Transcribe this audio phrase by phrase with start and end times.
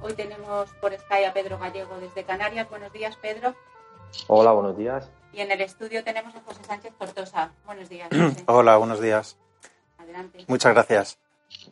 [0.00, 2.68] Hoy tenemos por Sky a Pedro Gallego desde Canarias.
[2.70, 3.54] Buenos días, Pedro.
[4.28, 5.10] Hola, buenos días.
[5.32, 7.50] Y en el estudio tenemos a José Sánchez Tortosa.
[7.66, 8.08] Buenos días.
[8.10, 8.44] José.
[8.46, 9.36] Hola, buenos días.
[9.98, 10.44] Adelante.
[10.46, 11.18] Muchas gracias.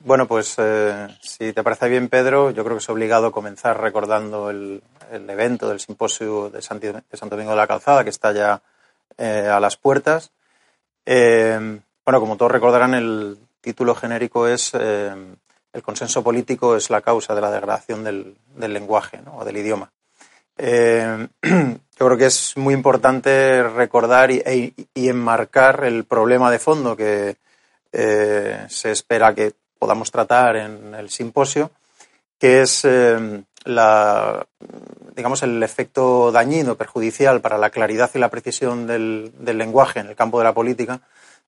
[0.00, 4.50] Bueno, pues eh, si te parece bien, Pedro, yo creo que es obligado comenzar recordando
[4.50, 4.82] el,
[5.12, 8.62] el evento del simposio de, Santi- de Santo Domingo de la Calzada, que está ya
[9.16, 10.32] eh, a las puertas.
[11.04, 15.14] Eh, bueno, como todos recordarán, el título genérico es eh,
[15.76, 19.92] El consenso político es la causa de la degradación del, del lenguaje o del idioma.
[20.56, 26.96] Eh, yo creo que es muy importante recordar y, e- enmarcar el problema de fondo
[26.96, 27.36] que
[27.92, 31.70] eh, se espera que podamos tratar en el simposio,
[32.38, 34.46] que es eh, la,
[35.14, 40.06] digamos, el efecto dañino, perjudicial para la claridad y la precisión del, del lenguaje en
[40.06, 41.02] el campo de la política,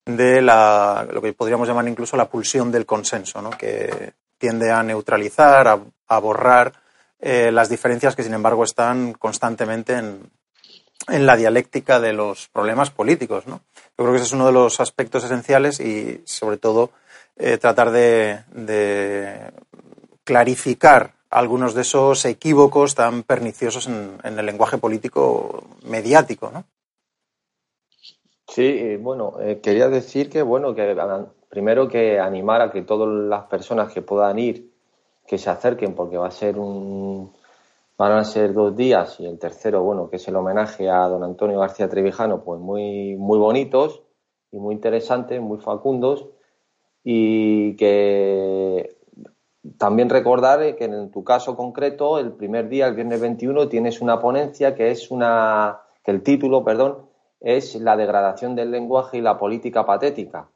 [0.09, 3.51] de la, lo que podríamos llamar incluso la pulsión del consenso, ¿no?
[3.51, 6.73] que tiende a neutralizar, a, borrar
[7.21, 10.31] eh, las diferencias que, sin embargo, están constantemente en,
[11.09, 13.45] en la dialéctica de los problemas políticos.
[13.47, 13.61] Yo
[13.97, 16.91] creo que ese es uno de los aspectos esenciales y, sobre todo,
[17.37, 19.53] eh, tratar de,
[20.25, 26.53] clarificar algunos de esos equívocos tan perniciosos en, el lenguaje político mediático.
[28.47, 30.95] Sí, bueno, eh, quería decir que, bueno, que
[31.49, 34.71] primero que animar a que todas las personas que puedan ir,
[35.27, 37.33] que se acerquen, porque va a ser un,
[37.99, 41.25] van a ser dos días y el tercero, bueno, que es el homenaje a don
[41.25, 44.03] Antonio García Trevijano, pues muy, muy bonitos
[44.53, 46.29] y muy interesantes, muy facundos
[47.03, 48.97] y que
[49.77, 54.21] también recordar que en tu caso concreto, el primer día, el viernes 21, tienes una
[54.21, 57.09] ponencia que es una, que el título, perdón,
[57.41, 60.49] es la degradación del lenguaje y la política patética.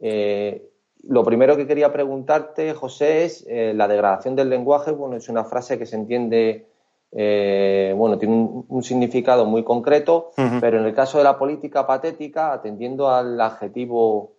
[0.00, 0.68] Eh,
[1.04, 4.90] lo primero que quería preguntarte, José, es eh, la degradación del lenguaje.
[4.90, 6.66] Bueno, es una frase que se entiende,
[7.12, 11.86] eh, bueno, tiene un, un significado muy concreto, pero en el caso de la política
[11.86, 14.32] patética, atendiendo al adjetivo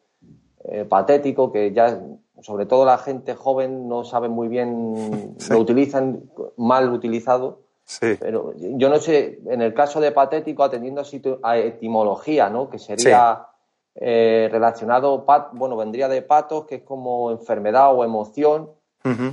[0.65, 1.99] eh, patético, que ya,
[2.41, 5.53] sobre todo la gente joven, no sabe muy bien, Sí.
[5.53, 6.23] lo utilizan
[6.57, 7.61] mal utilizado.
[7.85, 8.17] Sí.
[8.19, 12.69] Pero yo no sé, en el caso de patético, atendiendo a, a etimología, ¿no?
[12.69, 13.47] Que sería
[13.99, 18.69] eh, relacionado, pat- bueno, vendría de patos, que es como enfermedad o emoción,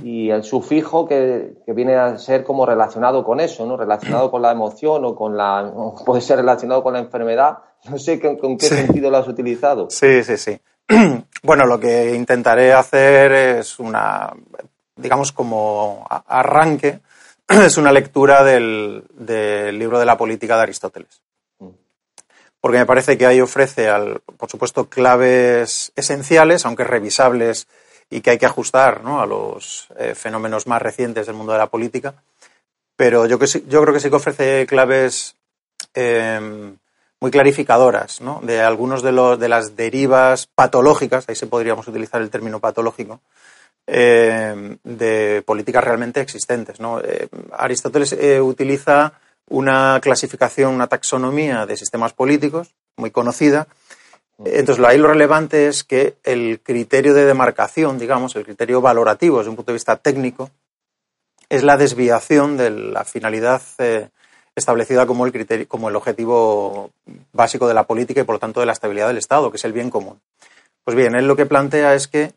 [0.03, 3.77] y el sufijo que, que viene a ser como relacionado con eso, ¿no?
[3.77, 7.57] Relacionado con la emoción o con la, o puede ser relacionado con la enfermedad.
[7.91, 8.75] No sé con, con qué Sí.
[8.75, 9.87] sentido lo has utilizado.
[9.91, 10.59] Sí, sí, sí.
[11.43, 14.33] Bueno, lo que intentaré hacer es una,
[14.95, 16.99] digamos, como arranque,
[17.47, 21.21] es una lectura del, del libro de la política de Aristóteles.
[22.67, 27.65] Porque me parece que ahí ofrece, al, por supuesto, claves esenciales, aunque revisables
[28.09, 29.21] y que hay que ajustar ¿no?
[29.21, 32.15] a los eh, fenómenos más recientes del mundo de la política.
[32.97, 35.37] Pero yo, que yo creo que sí que ofrece claves
[35.93, 36.75] eh,
[37.21, 38.41] muy clarificadoras ¿no?
[38.43, 43.21] de algunos de, los, de las derivas patológicas, ahí se podríamos utilizar el término patológico,
[43.87, 46.81] eh, de políticas realmente existentes.
[46.81, 46.99] ¿no?
[46.99, 49.13] Eh, Aristóteles eh, utiliza
[49.49, 53.67] una clasificación, una taxonomía de sistemas políticos muy conocida.
[54.43, 59.49] Entonces, ahí lo relevante es que el criterio de demarcación, digamos, el criterio valorativo desde
[59.49, 60.51] un punto de vista técnico,
[61.49, 64.09] es la desviación de la finalidad eh,
[64.55, 66.91] establecida como el, criterio, como el objetivo
[67.31, 69.65] básico de la política y, por lo tanto, de la estabilidad del Estado, que es
[69.65, 70.19] el bien común.
[70.83, 72.33] Pues bien, él lo que plantea es que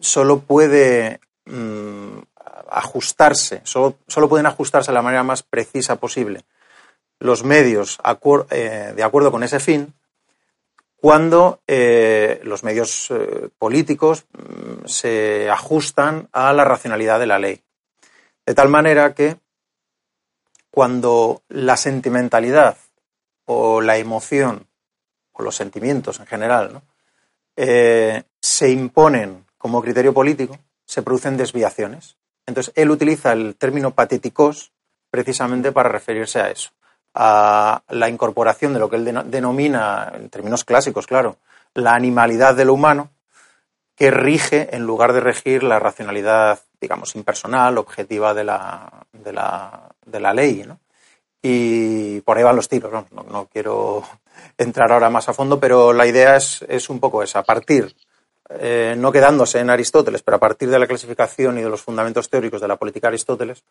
[0.00, 2.18] solo puede mm,
[2.70, 6.44] ajustarse, solo, solo pueden ajustarse de la manera más precisa posible
[7.18, 7.98] los medios
[8.50, 9.94] eh, de acuerdo con ese fin
[10.96, 17.62] cuando eh, los medios eh, políticos mm, se ajustan a la racionalidad de la ley.
[18.44, 19.36] De tal manera que
[20.70, 22.76] cuando la sentimentalidad
[23.44, 24.66] o la emoción
[25.32, 26.82] o los sentimientos en general
[27.56, 32.18] se imponen como criterio político, se producen desviaciones.
[32.46, 34.72] Entonces, él utiliza el término patéticos
[35.10, 36.70] precisamente para referirse a eso,
[37.14, 41.36] a la incorporación de lo que él denomina, en términos clásicos, claro,
[41.74, 43.10] la animalidad de lo humano,
[43.96, 49.88] que rige en lugar de regir la racionalidad, digamos, impersonal, objetiva de la, de la,
[50.04, 50.64] de la ley.
[50.66, 50.78] ¿no?
[51.40, 52.92] Y por ahí van los tiros.
[52.92, 53.06] ¿no?
[53.22, 54.02] No, quiero
[54.58, 57.96] entrar ahora más a fondo, pero la idea es, es un poco esa, partir,
[58.48, 62.30] eh, no quedándose en Aristóteles, pero a partir de la clasificación y de los fundamentos
[62.30, 63.64] teóricos de la política de Aristóteles,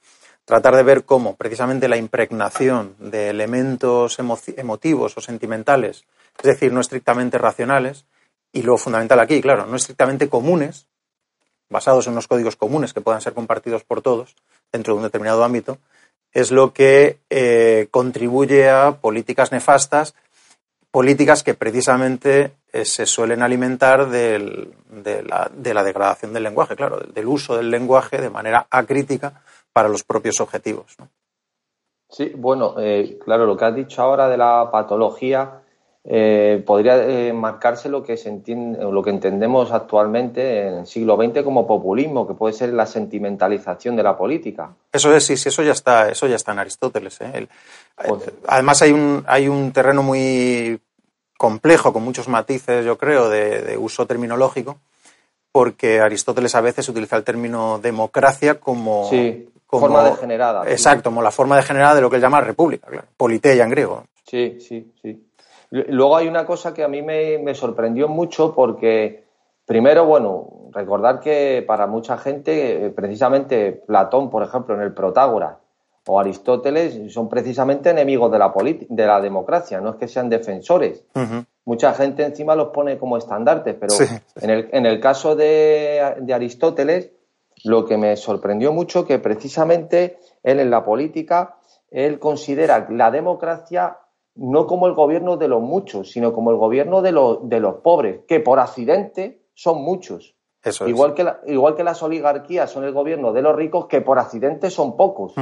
[0.44, 6.04] tratar de ver cómo precisamente la impregnación de elementos emotivos o sentimentales,
[6.38, 8.06] es decir, no estrictamente racionales,
[8.52, 10.88] y lo fundamental aquí, claro, no estrictamente comunes,
[11.70, 14.36] basados en unos códigos comunes que puedan ser compartidos por todos
[14.72, 15.78] dentro de un determinado ámbito,
[16.32, 20.16] es lo que eh, contribuye a políticas nefastas,
[20.96, 24.72] políticas que precisamente eh, se suelen alimentar de,
[25.28, 25.52] la,
[25.84, 29.42] degradación del lenguaje, claro, del, uso del lenguaje de manera acrítica
[29.74, 30.96] para los propios objetivos.
[32.10, 35.64] Sí, bueno, eh, claro, lo que has dicho ahora de la patología
[36.08, 41.18] eh, podría eh, marcarse lo que se entiende, lo que entendemos actualmente en el siglo
[41.18, 44.70] XX como populismo, que puede ser la sentimentalización de la política.
[44.94, 47.18] Eso es, sí, sí eso ya está, eso ya está en Aristóteles.
[48.08, 50.80] Pues además hay un, hay un terreno muy
[51.38, 54.78] complejo, con muchos matices, yo creo, de, uso terminológico,
[55.52, 59.10] porque Aristóteles a veces utiliza el término democracia como,
[59.68, 60.70] forma degenerada.
[60.70, 64.04] Exacto, como la forma degenerada de lo que él llama república, claro, politeia en griego.
[64.24, 65.22] Sí, sí, sí.
[65.72, 69.26] Luego hay una cosa que a mí me, sorprendió mucho porque,
[69.66, 75.58] primero, bueno, recordar que para mucha gente, eh, precisamente Platón, por ejemplo, en el Protágoras,
[76.08, 78.54] o Aristóteles son precisamente enemigos de la,
[78.90, 81.04] de la democracia, no es que sean defensores.
[81.66, 83.94] Mucha gente encima los pone como estandartes, pero
[84.42, 87.12] En, el, en, el, caso de, de, Aristóteles,
[87.64, 91.58] lo que me sorprendió mucho que precisamente él en la política,
[91.90, 93.98] él considera la democracia
[94.36, 97.76] no como el gobierno de los muchos, sino como el gobierno de, los, de los
[97.76, 100.36] pobres, que por accidente son muchos.
[100.86, 104.70] igual, que igual que las oligarquías son el gobierno de los ricos, que por accidente
[104.70, 105.34] son pocos.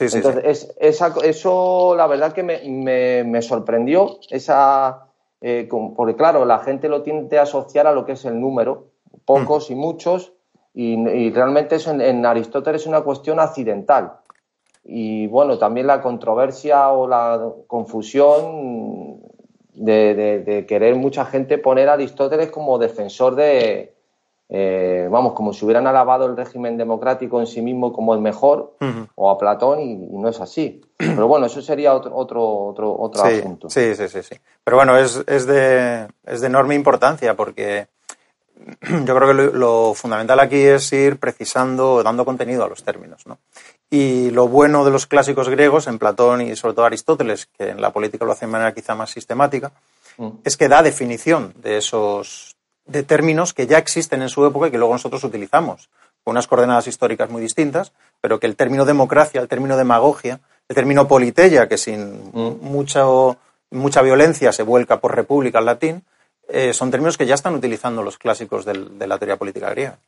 [0.00, 5.06] Entonces, eso la verdad que me, me, sorprendió, esa,
[5.40, 8.88] eh, porque claro, la gente lo tiende a asociar a lo que es el número,
[9.26, 10.32] pocos y muchos,
[10.74, 14.14] y, realmente eso en Aristóteles es una cuestión accidental.
[14.84, 19.20] Y bueno, también la controversia o la confusión
[19.74, 23.91] de, querer mucha gente poner a Aristóteles como defensor de,
[24.54, 28.76] eh, vamos, como si hubieran alabado el régimen democrático en sí mismo como el mejor,
[29.14, 30.82] o a Platón, y, no es así.
[30.98, 33.70] Pero bueno, eso sería otro, otro, otro, otro asunto.
[33.70, 34.36] Sí, sí, sí, sí.
[34.62, 37.86] Pero bueno, es, es, de, es de enorme importancia porque
[39.06, 43.26] yo creo que lo, fundamental aquí es ir precisando, dando contenido a los términos.
[43.26, 43.38] ¿no?
[43.88, 47.80] Y lo bueno de los clásicos griegos, en Platón y sobre todo Aristóteles, que en
[47.80, 49.72] la política lo hace de manera quizá más sistemática,
[50.18, 50.28] mm.
[50.44, 52.51] es que da definición de esos
[52.84, 55.90] de términos que ya existen en su época y que luego nosotros utilizamos,
[56.24, 60.76] con unas coordenadas históricas muy distintas, pero que el término democracia, el término demagogia, el
[60.76, 62.58] término politeia, que sin mm.
[62.62, 66.04] mucha violencia se vuelca por república al latín,
[66.48, 69.98] eh, son términos que ya están utilizando los clásicos de la teoría política griega.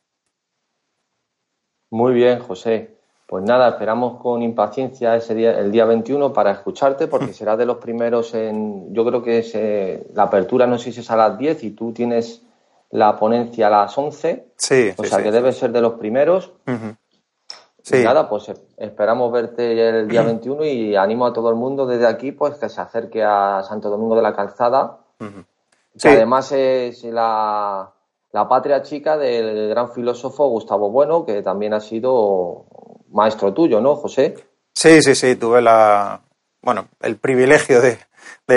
[1.90, 2.94] Muy bien, José.
[3.26, 7.34] Pues nada, esperamos con impaciencia ese día, el día 21 para escucharte, porque mm.
[7.34, 8.92] será de los primeros en.
[8.92, 9.54] Yo creo que es,
[10.14, 12.42] la apertura, no sé si es a las 10 y tú tienes
[12.90, 14.52] la ponencia a las 11.
[14.56, 14.92] Sí.
[14.96, 16.52] O sea que debe ser de los primeros.
[17.82, 18.02] Sí.
[18.02, 22.32] nada, pues esperamos verte el día 21 y animo a todo el mundo desde aquí
[22.32, 27.92] pues que se acerque a Santo Domingo de la Calzada, que además es la,
[28.32, 32.64] la patria chica del gran filósofo Gustavo Bueno, que también ha sido
[33.10, 34.34] maestro tuyo, ¿no, José?
[34.72, 36.22] Sí, sí, sí, tuve la,
[36.62, 37.98] bueno, el privilegio de,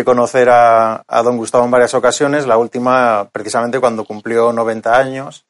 [0.04, 5.46] conocer a, don Gustavo en varias ocasiones, la última precisamente cuando cumplió 90 años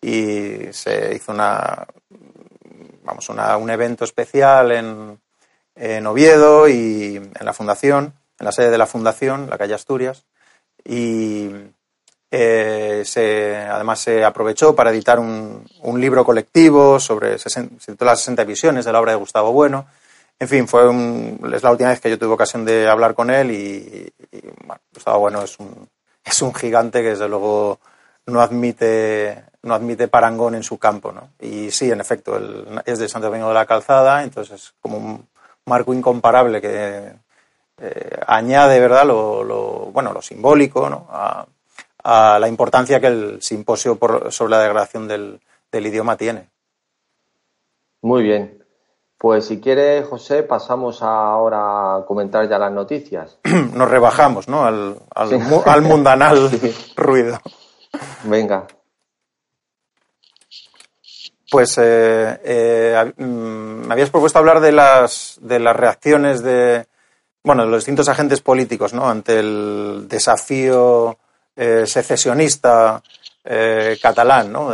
[0.00, 1.86] y se hizo una,
[3.02, 5.20] vamos, un evento especial en,
[5.74, 10.24] en Oviedo y en la fundación, en la sede de la fundación, la calle Asturias,
[10.84, 11.50] y
[12.30, 17.68] eh, se, además se aprovechó para editar un, un libro colectivo sobre se
[18.00, 19.86] las 60 visiones de la obra de Gustavo Bueno.
[20.38, 20.82] En fin, fue
[21.54, 24.12] es la última vez que yo tuve ocasión de hablar con él y,
[24.92, 25.88] Gustavo Bueno es un,
[26.24, 27.78] es un gigante que desde luego
[28.26, 31.12] no admite, no admite parangón en su campo.
[31.12, 31.30] ¿no?
[31.40, 32.38] Y sí, en efecto,
[32.84, 35.26] es de Santo Domingo de la Calzada, entonces es como un
[35.64, 37.12] marco incomparable que
[37.78, 39.06] eh, añade ¿verdad?
[39.06, 41.06] Lo, lo, bueno, lo simbólico ¿no?
[41.10, 41.46] a,
[42.38, 43.98] la importancia que el simposio
[44.30, 45.40] sobre la degradación del,
[45.72, 46.48] idioma tiene.
[48.00, 48.64] Muy bien.
[49.18, 53.38] Pues si quiere, José, pasamos ahora a comentar ya las noticias.
[53.72, 54.64] Nos rebajamos, ¿no?
[54.64, 56.50] Al, al, mundanal
[56.96, 57.40] ruido.
[58.24, 58.66] Venga.
[61.50, 66.86] Pues eh, eh, mm, me habías propuesto hablar de las, de las reacciones de,
[67.42, 69.08] bueno, de los distintos agentes políticos, ¿no?
[69.08, 71.16] Ante el desafío
[71.54, 73.02] eh, secesionista
[73.48, 74.70] eh, catalán, ¿no?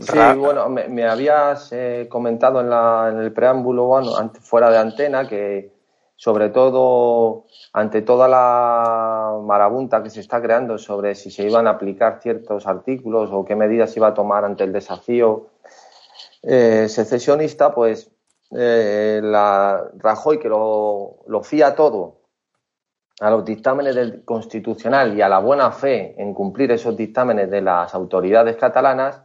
[0.00, 5.26] sí, bueno, me, habías eh, comentado en, la, en, el preámbulo, bueno, fuera de antena,
[5.26, 5.72] que
[6.14, 11.70] sobre todo ante toda la marabunta que se está creando sobre si se iban a
[11.70, 15.48] aplicar ciertos artículos o qué medidas iba a tomar ante el desafío
[16.42, 18.12] eh, secesionista, pues
[18.50, 22.25] la Rajoy, que lo, lo fía todo
[23.20, 27.62] a los dictámenes del Constitucional y a la buena fe en cumplir esos dictámenes de
[27.62, 29.22] las autoridades catalanas.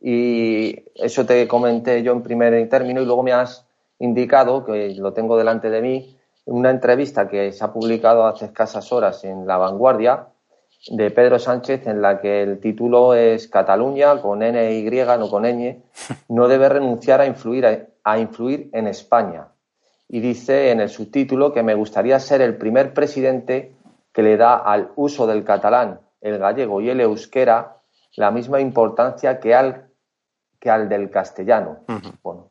[0.00, 3.66] Y eso te comenté yo en primer término y luego me has
[3.98, 6.16] indicado, que lo tengo delante de mí,
[6.46, 10.28] una entrevista que se ha publicado hace escasas horas en La Vanguardia
[10.88, 15.44] de Pedro Sánchez en la que el título es Cataluña con N y no con
[15.44, 15.82] ñ,
[16.28, 19.48] no debe renunciar a influir, a influir en España
[20.08, 23.74] y dice en el subtítulo que me gustaría ser el primer presidente
[24.12, 27.76] que le da al uso del catalán, el gallego y el euskera
[28.16, 29.90] la misma importancia que al,
[30.58, 31.84] que al del castellano.
[32.22, 32.50] bueno,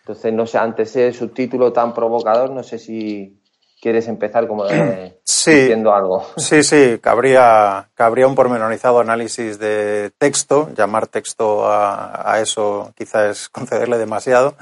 [0.00, 3.40] entonces, no sé, ante ese subtítulo tan provocador, no sé si
[3.80, 4.64] quieres empezar como
[5.24, 6.26] diciendo algo.
[6.36, 10.70] Sí, sí, cabría, cabría un pormenorizado análisis de texto.
[10.74, 14.54] Llamar texto a, a eso quizás es concederle demasiado.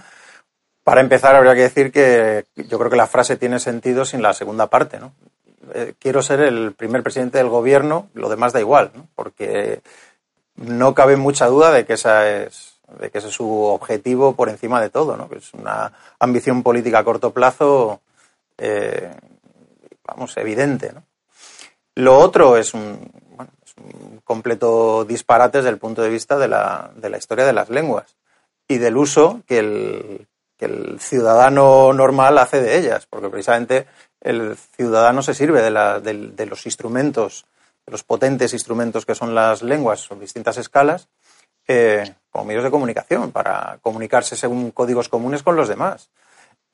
[0.84, 4.34] Para empezar, habría que decir que yo creo que la frase tiene sentido sin la
[4.34, 5.12] segunda parte, ¿no?
[5.74, 9.06] Eh, quiero ser el primer presidente del gobierno, lo demás da igual, ¿no?
[9.14, 9.80] Porque
[10.56, 14.48] no cabe mucha duda de que esa es de que ese es su objetivo por
[14.48, 15.28] encima de todo, ¿no?
[15.28, 18.00] Que es una ambición política a corto plazo,
[18.58, 19.14] eh,
[20.04, 21.04] vamos, evidente, ¿no?
[21.94, 26.48] Lo otro es un, bueno, es un completo disparate desde el punto de vista de
[26.48, 28.16] la, de la historia de las lenguas
[28.66, 30.26] y del uso que el,
[30.64, 33.87] el ciudadano normal hace de ellas, porque precisamente
[34.21, 37.47] el ciudadano se sirve de, los instrumentos,
[37.87, 41.09] de los potentes instrumentos que son las lenguas, son distintas escalas,
[41.66, 46.11] eh, como medios de comunicación, para comunicarse según códigos comunes con los demás.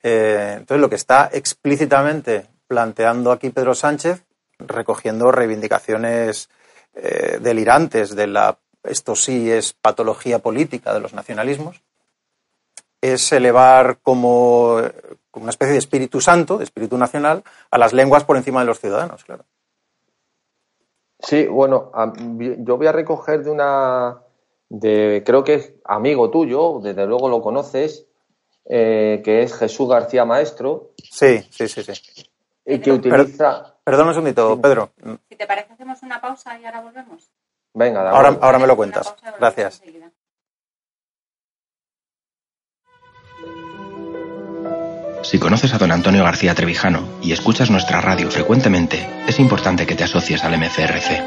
[0.01, 4.23] Eh, entonces, lo que está explícitamente planteando aquí Pedro Sánchez,
[4.59, 6.49] recogiendo reivindicaciones
[6.93, 11.81] eh, delirantes de la, esto sí es patología política de los nacionalismos,
[13.01, 14.81] es elevar como,
[15.33, 18.79] una especie de espíritu santo, de espíritu nacional, a las lenguas por encima de los
[18.79, 19.45] ciudadanos, claro.
[21.19, 21.91] Sí, bueno,
[22.59, 24.21] yo voy a recoger de una,
[24.69, 28.07] de, creo que es amigo tuyo, desde luego lo conoces,
[28.65, 30.91] eh, que es Jesús García Maestro.
[30.97, 32.29] Sí, sí, sí, sí.
[32.65, 33.75] Y que utiliza...
[33.83, 34.91] perdón un segundito, Pedro.
[35.27, 37.29] Si te parece, hacemos una pausa y ahora volvemos.
[37.73, 39.13] Venga, ahora, ahora me lo cuentas.
[39.39, 39.81] Gracias.
[45.29, 49.93] Si conoces a don Antonio García Trevijano y escuchas nuestra radio frecuentemente, es importante que
[49.93, 51.21] te asocies al MCRC.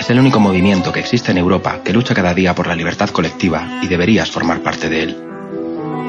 [0.00, 3.10] Es el único movimiento que existe en Europa que lucha cada día por la libertad
[3.10, 5.16] colectiva y deberías formar parte de él.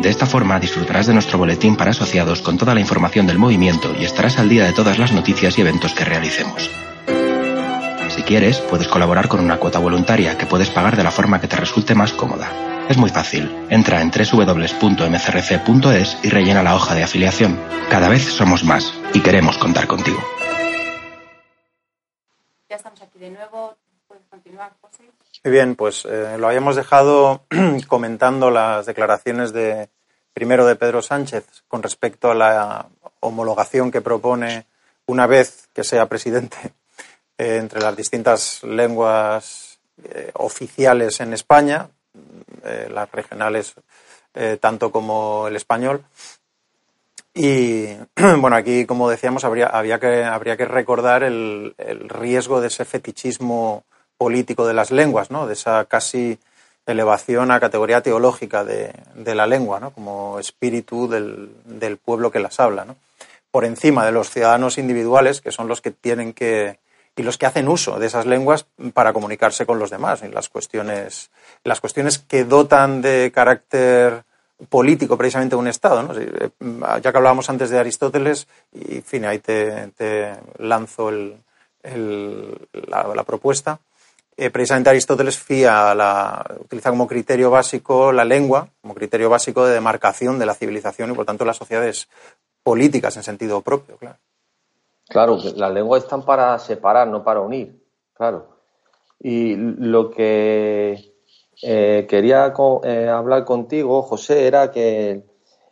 [0.01, 3.93] De esta forma disfrutarás de nuestro boletín para asociados con toda la información del movimiento
[4.00, 6.72] y estarás al día de todas las noticias y eventos que realicemos.
[8.08, 11.50] Si quieres, puedes colaborar con una cuota voluntaria que puedes pagar de la forma que
[11.50, 12.78] te resulte más cómoda.
[12.89, 13.67] Es muy fácil.
[13.69, 14.58] Entra en www.mcrc.es
[16.24, 17.63] y rellena la hoja de afiliación.
[17.88, 20.17] Cada vez somos más y queremos contar contigo.
[22.67, 23.75] Ya estamos aquí de nuevo.
[24.08, 25.03] ¿Puedes continuar, José?
[25.43, 27.43] Muy bien, pues eh, lo habíamos dejado
[27.88, 29.89] comentando las declaraciones de
[30.34, 32.88] primero de Pedro Sánchez con respecto a la
[33.19, 34.65] homologación que propone
[35.05, 36.58] una vez que sea presidente
[37.38, 41.91] eh, entre las distintas lenguas eh, oficiales en España,
[42.63, 43.75] eh, las regionales
[44.33, 46.03] eh, tanto como el español.
[47.33, 47.88] Y
[48.38, 51.73] bueno, aquí, como decíamos, habría, había que, habría que recordar el,
[52.07, 53.83] riesgo de ese fetichismo
[54.17, 55.47] político de las lenguas, ¿no?
[55.47, 56.39] de esa casi
[56.85, 58.93] elevación a categoría teológica de,
[59.35, 59.91] la lengua, ¿no?
[59.91, 62.95] como espíritu del, del, pueblo que las habla, ¿no?
[63.51, 66.79] por encima de los ciudadanos individuales, que son los que tienen que,
[67.19, 70.47] y los que hacen uso de esas lenguas para comunicarse con los demás en las
[70.47, 71.31] cuestiones,
[71.65, 74.23] las cuestiones que dotan de carácter
[74.69, 76.17] político precisamente un Estado.
[76.17, 76.49] Eh,
[77.03, 79.91] ya que hablábamos antes de Aristóteles, y en fin, ahí te,
[80.59, 81.33] lanzo la,
[83.25, 83.79] propuesta.
[84.38, 89.73] eh, precisamente Aristóteles fía la, utiliza como criterio básico la lengua, como criterio básico de
[89.73, 92.07] demarcación de la civilización y por tanto las sociedades
[92.63, 93.97] políticas en sentido propio.
[95.10, 98.48] Claro, las lenguas están para separar, no para unir, claro.
[99.20, 101.13] Y lo que
[101.63, 105.28] eh, quería eh, hablar contigo, José, era que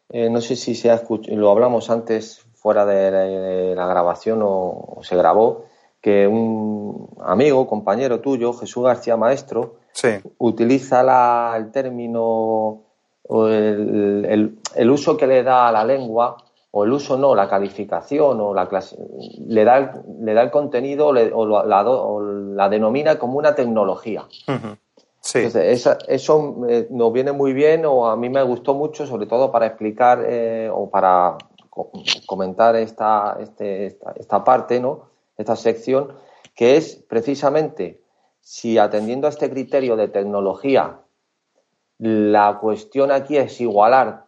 [0.10, 5.65] no sé si se ha lo hablamos antes fuera de la, grabación o, se grabó,
[6.01, 9.75] que un amigo, compañero tuyo, Jesús García Maestro,
[10.38, 12.84] utiliza el término
[13.29, 14.58] o el,
[14.89, 16.38] uso que le da a la lengua,
[16.71, 18.97] o el uso no, la calificación o la clase,
[19.47, 24.27] le da, le da el contenido o, la, denomina como una tecnología.
[26.07, 29.67] eso eh, nos viene muy bien o a mí me gustó mucho, sobre todo para
[29.67, 31.38] explicar eh, o para
[32.25, 35.09] comentar esta, este, esta, esta parte, ¿no?
[35.38, 36.13] esta sección,
[36.55, 38.01] que es precisamente
[38.41, 41.01] si atendiendo a este criterio de tecnología,
[42.00, 44.26] la cuestión aquí es igualar,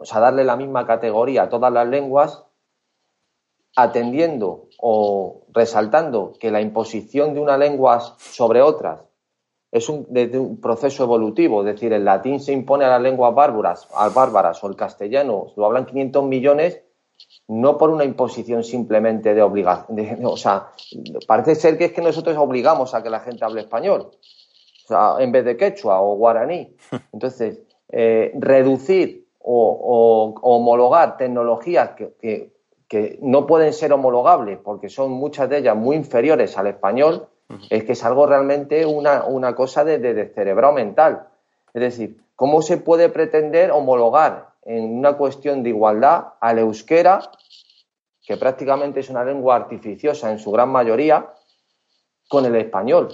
[0.00, 2.44] o sea, darle la misma categoría a todas las lenguas,
[3.76, 9.02] atendiendo o resaltando que la imposición de una lengua sobre otras
[9.70, 13.86] es un, un proceso evolutivo, es decir, el latín se impone a las lenguas bárbaras,
[13.94, 16.82] al bárbaras o el castellano lo hablan 500 millones
[17.48, 20.24] no por una imposición simplemente de obligación.
[20.24, 20.68] O sea,
[21.26, 25.16] parece ser que es que nosotros obligamos a que la gente hable español, o sea,
[25.18, 26.76] en vez de quechua o guaraní.
[27.12, 32.52] Entonces, eh, reducir o, homologar tecnologías que,
[33.20, 37.28] no pueden ser homologables porque son muchas de ellas muy inferiores al español,
[37.68, 41.28] es que es algo realmente una, una cosa de, de, de cerebro mental.
[41.72, 47.30] Es decir, ¿cómo se puede pretender homologar en una cuestión de igualdad al euskera,
[48.22, 51.32] que prácticamente es una lengua artificiosa en su gran mayoría,
[52.28, 53.08] con el español.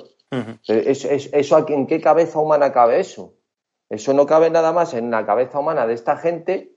[0.67, 3.33] eso, ¿En qué cabeza humana cabe eso?
[3.89, 6.73] Eso no cabe nada más en la cabeza humana de esta gente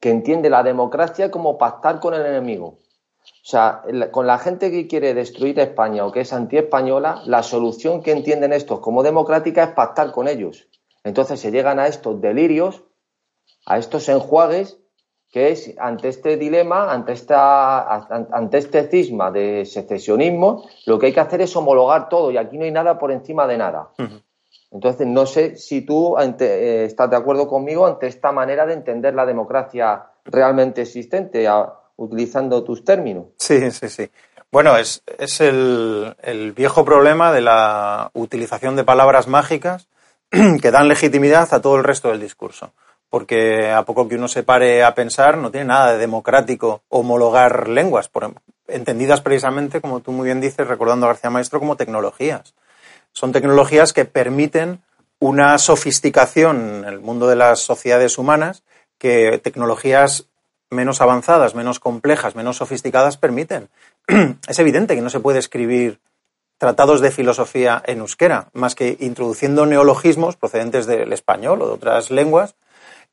[0.00, 2.78] que entiende la democracia como pactar con el enemigo.
[3.24, 8.02] O sea, con la gente que quiere destruir España o que es anti-española, la solución
[8.02, 10.68] que entienden estos como democrática es pactar con ellos.
[11.04, 12.84] Entonces se llegan a estos delirios
[13.66, 14.78] a estos enjuagues
[15.30, 21.12] que es ante este dilema, ante, esta, ante este cisma de secesionismo, lo que hay
[21.14, 23.92] que hacer es homologar todo y aquí no hay nada por encima de nada.
[24.72, 29.14] Entonces, no sé si tú eh, estás de acuerdo conmigo ante esta manera de entender
[29.14, 31.46] la democracia realmente existente,
[31.96, 33.26] utilizando tus términos.
[33.36, 34.10] Sí, sí, sí.
[34.50, 35.02] Bueno, es,
[35.40, 39.88] el, viejo problema de la utilización de palabras mágicas
[40.30, 42.72] que dan legitimidad a todo el resto del discurso
[43.10, 47.68] porque a poco que uno se pare a pensar, no tiene nada de democrático homologar
[47.68, 48.10] lenguas,
[48.68, 52.54] entendidas precisamente, como tú muy bien dices, recordando a García Maestro, como tecnologías.
[53.12, 54.82] Son tecnologías que permiten
[55.18, 58.64] una sofisticación en el mundo de las sociedades humanas
[58.98, 60.26] que tecnologías
[60.70, 63.68] menos avanzadas, menos complejas, menos sofisticadas permiten.
[64.48, 66.00] Es evidente que no se puede escribir
[66.58, 72.10] tratados de filosofía en euskera, más que introduciendo neologismos procedentes del español o de otras
[72.10, 72.54] lenguas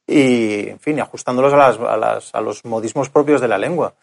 [0.05, 3.93] y, en fin, ajustándolos a, los modismos propios de la lengua.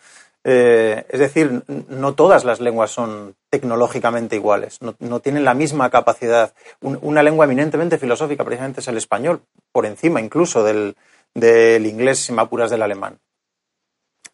[0.48, 6.54] Eh, es decir, no todas las lenguas son tecnológicamente iguales, no, tienen la misma capacidad.
[6.80, 10.94] una lengua eminentemente filosófica, precisamente, es el español, por encima incluso del,
[11.35, 13.18] inglés, sin apuras, del alemán.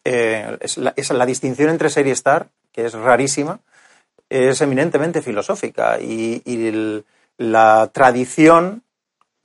[0.05, 3.61] Eh, es, la, distinción entre ser y estar, que es rarísima,
[4.29, 7.03] es eminentemente filosófica y, y
[7.39, 8.83] la tradición,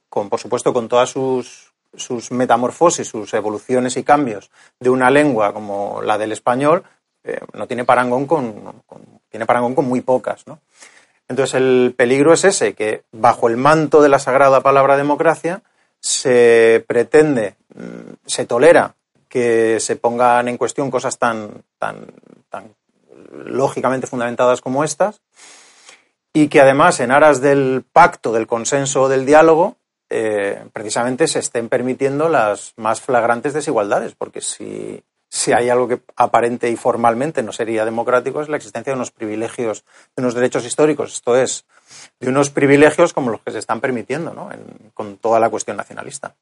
[0.09, 5.53] con, por supuesto, con todas sus sus metamorfosis, sus evoluciones y cambios de una lengua
[5.53, 6.83] como la del español,
[7.23, 8.83] eh, no tiene parangón con,
[9.29, 10.59] tiene parangón con muy pocas, ¿no?
[11.27, 15.61] Entonces el peligro es ese, que bajo el manto de la sagrada palabra democracia
[15.99, 18.95] se pretende, mm, se tolera
[19.27, 22.07] que se pongan en cuestión cosas tan, tan,
[22.49, 22.73] tan
[23.45, 25.21] lógicamente fundamentadas como estas,
[26.33, 29.75] y que además en aras del pacto, del consenso, del diálogo,
[30.09, 36.01] eh, precisamente se estén permitiendo las más flagrantes desigualdades, porque si, si hay algo que
[36.15, 39.83] aparente y formalmente no sería democrático es la existencia de unos privilegios,
[40.15, 41.65] de unos derechos históricos, esto es,
[42.19, 44.49] de unos privilegios como los que se están permitiendo ¿no?
[44.93, 46.35] con toda la cuestión nacionalista.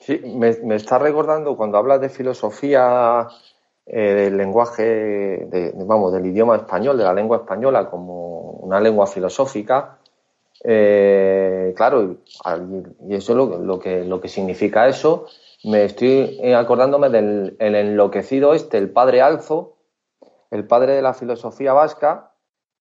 [0.00, 3.28] Sí, me, me está recordando cuando hablas de filosofía
[3.92, 9.08] eh, del lenguaje, de, vamos, del idioma español, de la lengua española como una lengua
[9.08, 9.98] filosófica,
[10.64, 12.16] eh, claro,
[13.08, 15.26] y eso es lo, que, lo que significa eso.
[15.64, 19.76] Me estoy acordándome del enloquecido este, el padre Alzo,
[20.50, 22.30] el padre de la filosofía vasca,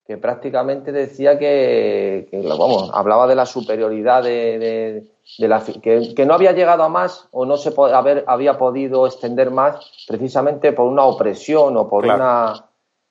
[0.10, 6.82] que prácticamente decía que, vamos, hablaba de la superioridad de, la que, no había llegado
[6.82, 9.76] a más o no se haber, había podido extender más
[10.08, 12.70] precisamente por una opresión o por una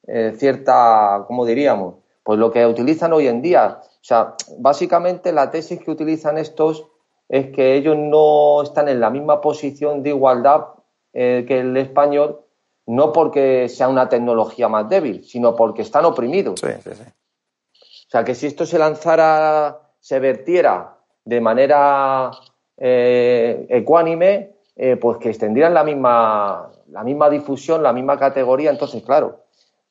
[0.08, 1.94] eh, cierta, ¿cómo diríamos?
[2.24, 3.80] Pues lo que utilizan hoy en día.
[4.00, 6.86] O sea, básicamente la tesis que utilizan estos
[7.28, 10.66] es que ellos no están en la misma posición de igualdad
[11.12, 12.40] eh, que el español
[12.86, 16.60] no porque sea una tecnología más débil, sino porque están oprimidos.
[16.60, 17.02] Sí, sí, sí.
[17.02, 22.30] O sea, que si esto se lanzara, se vertiera de manera
[22.78, 28.70] eh, ecuánime, eh, pues que extendieran la misma, la misma difusión, la misma categoría.
[28.70, 29.44] Entonces, claro,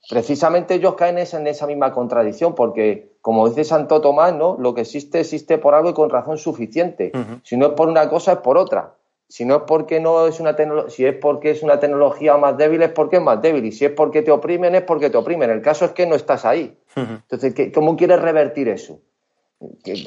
[0.10, 4.55] precisamente ellos caen en esa misma contradicción, porque, como dice Santo Tomás, ¿no?
[4.57, 7.11] lo que existe, existe por algo y con razón suficiente.
[7.43, 8.93] Si no es por una cosa, es por otra.
[9.27, 10.55] Si no es porque no es una
[10.87, 13.65] si es porque es una tecnología más débil, es porque es más débil.
[13.65, 15.49] Y si es porque te oprimen, es porque te oprimen.
[15.49, 16.77] El caso es que no estás ahí.
[16.95, 19.01] Entonces, ¿cómo quieres revertir eso?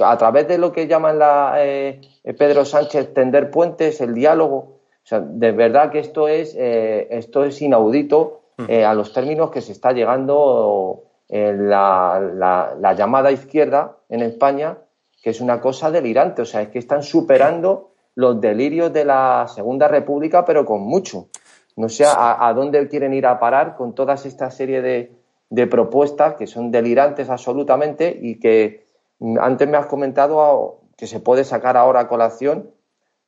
[0.02, 2.00] A través de lo que llaman la, eh,
[2.38, 4.56] Pedro Sánchez tender puentes, el diálogo.
[4.56, 9.50] O sea, de verdad que esto es, eh, esto es inaudito eh, a los términos
[9.50, 14.79] que se está llegando la, la llamada izquierda en España,
[15.23, 16.43] que es una cosa delirante.
[16.43, 21.29] O sea, es que están superando los delirios de la Segunda República, pero con mucho.
[21.77, 26.47] No sé a, dónde quieren ir a parar con toda esta serie de, propuestas que
[26.47, 28.87] son delirantes absolutamente y que
[29.19, 32.71] mm, antes me has comentado que se puede sacar ahora a colación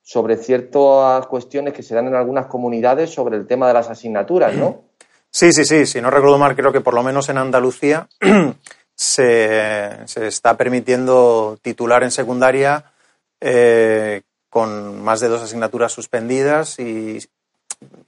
[0.01, 4.53] sobre ciertas cuestiones que se dan en algunas comunidades sobre el tema de las asignaturas,
[4.55, 4.83] ¿no?
[5.33, 5.87] Sí, sí, sí.
[5.87, 8.07] Si no recuerdo mal, creo que por lo menos en Andalucía
[8.95, 12.85] se, está permitiendo titular en secundaria
[13.41, 17.19] eh, con más de dos asignaturas suspendidas y,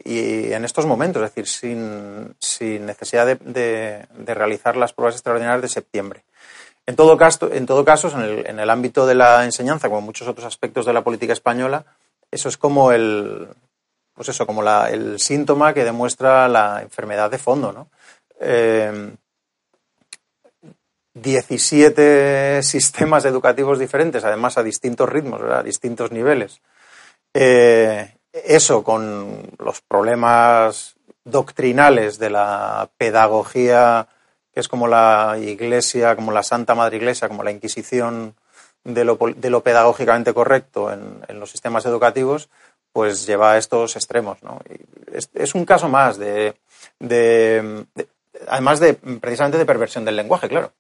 [0.05, 1.47] en estos momentos, es decir,
[2.39, 6.23] sin, necesidad de, realizar las pruebas extraordinarias de septiembre.
[6.85, 10.27] En todo caso, en, todo caso en, el, ámbito de la enseñanza, como en muchos
[10.27, 11.85] otros aspectos de la política española,
[12.29, 13.47] eso es como el,
[14.15, 17.89] pues eso, como el síntoma que demuestra la enfermedad de fondo, ¿no?
[18.39, 19.13] Eh,
[21.13, 26.61] 17 sistemas educativos diferentes, además a distintos ritmos, a distintos niveles.
[27.33, 34.07] Eh, eso con los problemas doctrinales de la pedagogía,
[34.53, 38.35] que es como la Iglesia, como la Santa Madre Iglesia, como la Inquisición
[38.85, 42.49] de lo, de lo pedagógicamente correcto en, los sistemas educativos,
[42.95, 44.41] pues lleva a estos extremos.
[44.41, 44.61] ¿no?
[45.33, 46.55] Es, un caso más de,
[48.47, 50.71] además de precisamente de perversión del lenguaje, claro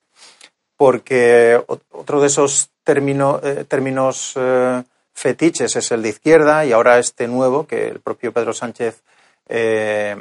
[0.77, 7.27] porque otro de esos eh, términos eh, fetiches es el de izquierda y ahora este
[7.27, 9.01] nuevo que el propio Pedro Sánchez
[9.47, 10.15] eh,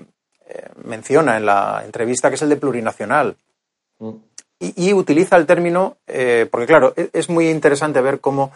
[0.85, 3.37] menciona en la entrevista, que es el de plurinacional.
[3.99, 4.11] Mm.
[4.61, 5.99] Y, utiliza el término,
[6.51, 8.51] porque claro, e, es muy interesante ver cómo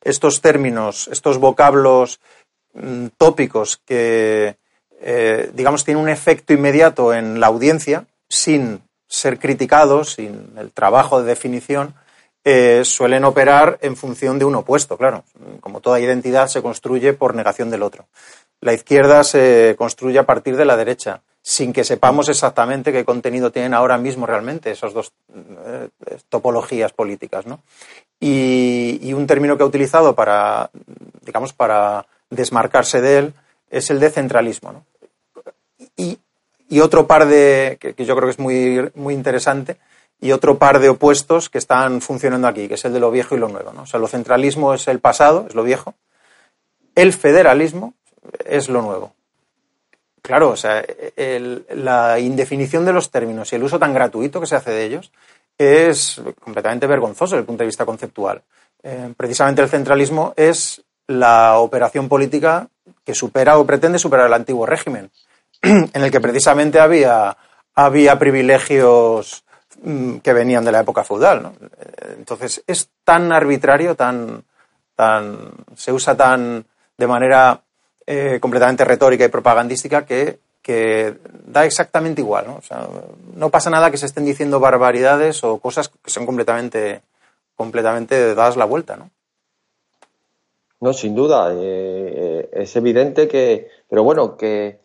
[0.00, 2.18] estos términos, estos vocablos
[3.18, 4.56] tópicos que,
[5.52, 8.80] digamos, tienen un efecto inmediato en la audiencia, sin
[9.12, 11.94] ser criticados sin el trabajo de definición,
[12.44, 15.22] eh, suelen operar en función de un opuesto, claro.
[15.60, 18.06] Como toda identidad se construye por negación del otro.
[18.60, 23.52] La izquierda se construye a partir de la derecha, sin que sepamos exactamente qué contenido
[23.52, 25.12] tienen ahora mismo realmente esas dos
[25.66, 25.88] eh,
[26.28, 27.60] topologías políticas, ¿no?
[28.18, 30.70] Y, un término que ha utilizado para,
[31.20, 33.34] digamos, para desmarcarse de él
[33.70, 34.84] es el de centralismo, ¿no?
[36.72, 39.76] Y otro par de, que, yo creo que es muy, muy interesante,
[40.22, 43.34] y otro par de opuestos que están funcionando aquí, que es el de lo viejo
[43.34, 43.74] y lo nuevo.
[43.74, 43.82] ¿no?
[43.82, 45.94] O sea, lo centralismo es el pasado, es lo viejo,
[46.94, 47.92] el federalismo
[48.46, 49.12] es lo nuevo.
[50.22, 50.82] Claro, o sea,
[51.74, 55.12] la indefinición de los términos y el uso tan gratuito que se hace de ellos
[55.58, 58.40] es completamente vergonzoso desde el punto de vista conceptual.
[58.82, 60.82] Eh, precisamente el centralismo es
[61.18, 62.68] la operación política
[63.04, 65.10] que supera o pretende superar el antiguo régimen.
[65.62, 67.36] en el que precisamente había,
[67.74, 69.44] había privilegios
[69.82, 71.52] mm, que venían de la época feudal.
[72.16, 74.42] Entonces, es tan arbitrario, tan,
[74.96, 76.64] tan, se usa tan
[76.98, 77.60] de manera
[78.06, 82.46] eh, completamente retórica y propagandística que, que da exactamente igual.
[82.48, 82.56] ¿no?
[82.56, 82.88] O sea,
[83.34, 87.02] no pasa nada que se estén diciendo barbaridades o cosas que son completamente,
[87.54, 88.96] completamente dadas la vuelta.
[88.96, 89.10] ¿no?
[90.82, 91.52] No, sin duda.
[91.54, 94.80] Eh, eh, es evidente que, pero bueno, que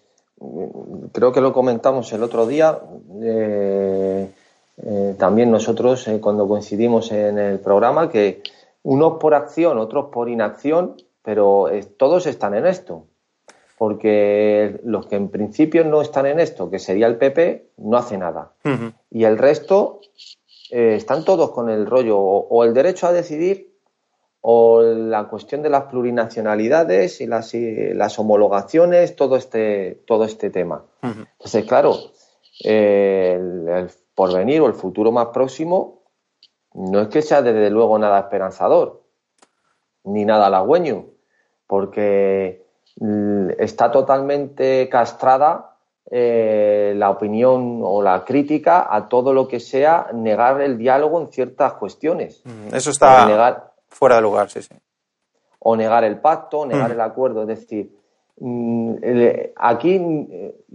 [1.12, 2.80] creo que lo comentamos el otro día.
[3.20, 4.30] Eh,
[4.78, 8.44] eh, también nosotros, cuando coincidimos en el programa, que
[8.84, 13.08] unos por acción, otros por inacción, pero todos están en esto.
[13.80, 18.20] Porque los que en principio no están en esto, que sería el PP, no hace
[18.20, 18.52] nada.
[19.10, 20.02] Y el resto
[20.70, 23.77] están todos con el rollo o, el derecho a decidir
[24.50, 30.86] o la cuestión de las plurinacionalidades y las, las homologaciones, todo este, todo este tema.
[31.02, 31.98] Entonces, claro,
[32.62, 36.04] el, porvenir o el futuro más próximo
[36.74, 39.04] no es que sea desde luego nada esperanzador,
[40.06, 41.08] ni nada halagüeño,
[41.68, 42.66] porque
[43.60, 45.76] está totalmente castrada
[46.10, 51.28] eh, la opinión o la crítica a todo lo que sea negar el diálogo en
[51.28, 52.42] ciertas cuestiones.
[52.72, 54.76] Eso está fuera de lugar, sí, sí.
[55.60, 56.94] O negar el pacto, negar mm.
[56.94, 57.42] el acuerdo.
[57.42, 57.96] Es decir,
[58.40, 58.96] mm,
[59.56, 60.00] aquí,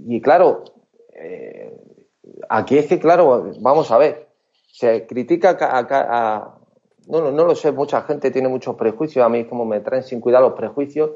[0.06, 0.64] y claro,
[1.14, 1.76] eh,
[2.48, 4.28] aquí es que, claro, vamos a ver,
[4.72, 6.58] se critica a,
[7.06, 10.20] no, no, lo sé, mucha gente tiene muchos prejuicios, a mí como me traen sin
[10.20, 11.10] cuidar los prejuicios,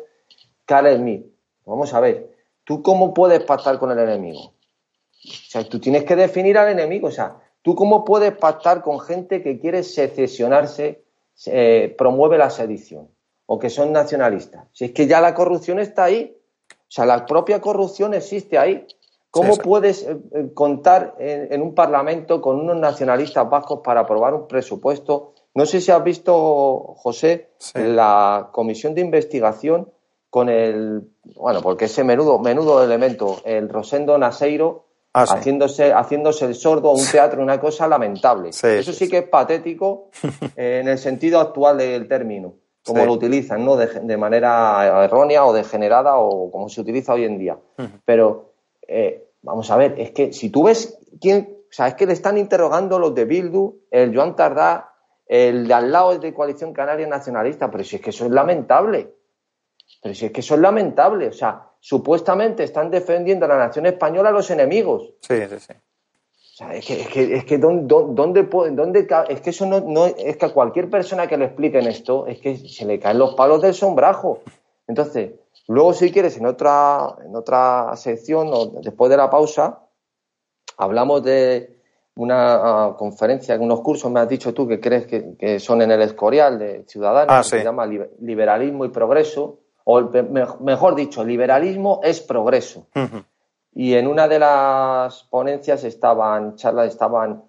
[0.65, 1.33] cara en mí.
[1.65, 2.31] Vamos a ver,
[2.65, 4.41] ¿tú cómo puedes pactar con el enemigo?
[4.41, 9.01] O sea, tú tienes que definir al enemigo, o sea, ¿tú cómo puedes pactar con
[9.01, 11.03] gente que quiere secesionarse,
[11.47, 13.09] eh, promueve la sedición
[13.47, 14.69] o que son nacionalistas?
[14.73, 16.37] Si es que ya la corrupción está ahí,
[16.69, 18.87] o sea, la propia corrupción existe ahí.
[19.31, 24.49] ¿Cómo puedes eh, eh, contar en, un parlamento con unos nacionalistas vascos para aprobar un
[24.49, 25.35] presupuesto?
[25.55, 29.91] No sé si has visto, José, la comisión de investigación
[30.31, 31.03] con el,
[31.35, 34.86] bueno, porque ese menudo, menudo elemento, el Rosendo Naseiro,
[35.17, 38.51] ah, haciéndose, haciéndose el sordo a un teatro, una cosa lamentable.
[38.51, 40.11] Eso sí, que es patético
[40.57, 43.77] en el sentido actual del término, como lo utilizan, ¿no?
[43.77, 47.59] De, manera errónea o degenerada o como se utiliza hoy en día.
[48.05, 48.53] Pero
[48.87, 52.15] eh, Vamos a ver, es que si tú ves quién, o sea, es que le
[52.15, 54.93] están interrogando los de Bildu, el Joan Tardá,
[55.25, 59.15] el de al lado de Coalición Canaria Nacionalista, pero si es que eso es lamentable.
[60.03, 63.87] Pero si es que eso es lamentable, o sea, supuestamente están defendiendo a la nación
[63.87, 65.15] española a los enemigos.
[65.21, 65.73] Sí, sí, sí.
[65.73, 70.07] O sea, es que, es que, es que ¿dónde, dónde, es que eso no, no,
[70.07, 73.35] es que a cualquier persona que le expliquen esto, es que se le caen los
[73.35, 74.41] palos del sombrajo.
[74.87, 75.33] Entonces,
[75.69, 79.81] Luego, si quieres, en otra, en otra sección, o después de la pausa,
[80.77, 81.81] hablamos de
[82.15, 86.03] una ah, conferencia, unos cursos, me has dicho tú que crees que, son en el
[86.03, 90.11] Escorial de Ciudadanos, ah, que se llama Liberalismo y Progreso, o
[90.61, 92.87] mejor dicho, liberalismo es progreso.
[93.73, 97.45] Y en una de las ponencias estaban, charlas estaban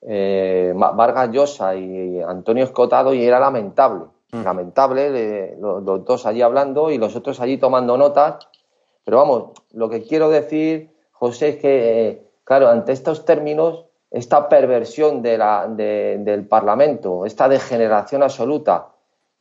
[0.00, 4.06] eh, Vargas Llosa y Antonio Escotado y era lamentable
[4.42, 8.48] lamentable, los, dos allí hablando y los otros allí tomando notas.
[9.04, 14.48] Pero vamos, lo que quiero decir, José, es que, eh, claro, ante estos términos, esta
[14.48, 18.93] perversión de la, del Parlamento, esta degeneración absoluta,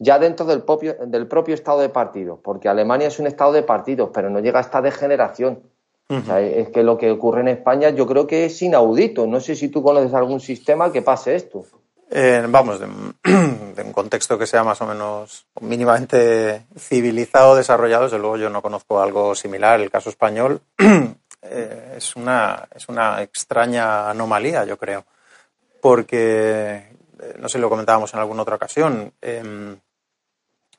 [0.04, 3.63] ya dentro del propio, del propio Estado de partidos, porque Alemania es un Estado de
[3.63, 5.62] partidos, pero no llega a esta degeneración.
[6.10, 9.26] es que lo que ocurre en España yo creo que es inaudito.
[9.26, 11.63] No sé si tú conoces algún sistema que pase esto.
[12.16, 18.38] Eh, vamos, de, un contexto que sea más o menos mínimamente civilizado, desarrollado, desde luego
[18.38, 19.82] yo no conozco algo similar.
[19.82, 20.62] El caso español
[21.42, 25.06] eh, es, una, es una extraña anomalía, yo creo,
[25.82, 29.76] porque, eh, no sé si lo comentábamos en alguna otra ocasión, em,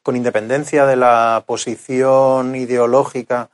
[0.04, 3.48] con independencia de la posición ideológica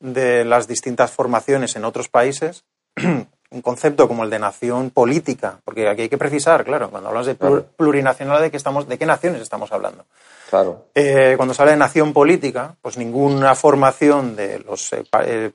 [0.00, 2.64] de las distintas formaciones en otros países,
[2.96, 7.28] un concepto como el de nación política, porque aquí hay que precisar, claro, cuando hablamos
[7.28, 10.04] de plurinacional, ¿de qué, estamos, ¿de qué naciones estamos hablando?
[10.50, 10.86] Claro.
[10.94, 15.52] Eh, cuando se habla de nación política, pues ninguna formación de los, eh, eh,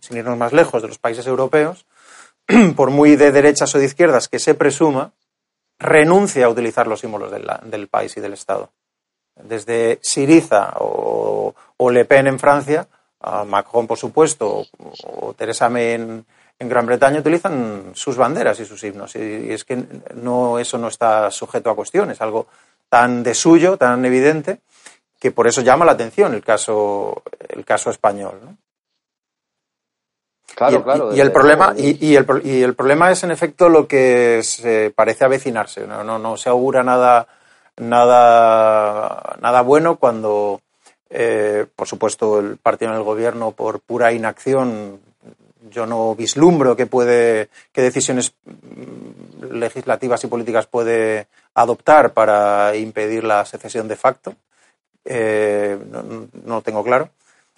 [0.00, 1.86] sin irnos más lejos, de los países europeos,
[2.76, 5.12] por muy de derechas o de izquierdas que se presuma,
[5.78, 8.70] renuncia a utilizar los símbolos del, país y del Estado.
[9.42, 11.54] Desde Siriza o,
[11.90, 12.86] Le Pen en Francia,
[13.20, 14.64] a Macron, por supuesto,
[15.04, 16.26] o, Teresa May en,
[16.58, 19.14] en Gran Bretaña utilizan sus banderas y sus himnos.
[19.16, 22.48] Y, es que no, eso no está sujeto a cuestión, es algo
[22.88, 24.60] tan de suyo, tan evidente,
[25.18, 28.40] que por eso llama la atención el caso, el caso español.
[30.54, 31.14] Claro, claro.
[31.14, 35.24] Y, el problema, y, el, y el problema es, en efecto, lo que se parece
[35.24, 35.86] avecinarse.
[35.86, 37.28] No, no, no se augura nada,
[37.78, 40.60] nada, nada bueno cuando,
[41.10, 45.00] eh, por supuesto, el partido en el gobierno, por pura inacción,
[45.70, 48.34] yo no vislumbro qué puede, qué decisiones
[49.50, 54.34] legislativas y políticas puede adoptar para impedir la secesión de facto.
[55.04, 57.10] Eh, no, lo tengo claro.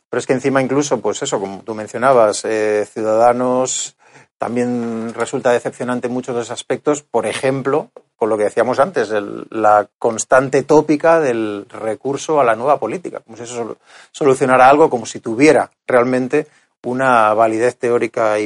[0.08, 3.96] Pero es que encima incluso, pues eso, como tú mencionabas, eh, Ciudadanos
[4.38, 7.02] también resulta decepcionante en muchos de esos aspectos.
[7.02, 9.08] Por ejemplo, con lo que decíamos antes,
[9.48, 13.78] la constante tópica del recurso a la nueva política, como si eso
[14.12, 16.46] solucionara algo, como si tuviera realmente
[16.84, 18.44] una validez teórica y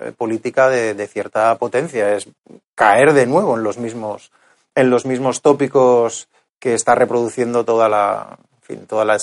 [0.00, 2.14] eh, política de, cierta potencia.
[2.14, 2.28] Es
[2.74, 4.30] caer de nuevo en los mismos,
[4.74, 9.16] en los mismos tópicos que está reproduciendo toda la, fin, toda la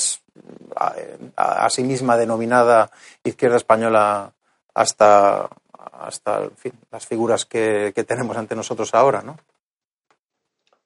[1.35, 2.89] a, sí misma denominada
[3.23, 4.31] izquierda española
[4.73, 5.47] hasta,
[5.91, 6.49] hasta
[6.89, 9.37] las figuras que, tenemos ante nosotros ahora, ¿no?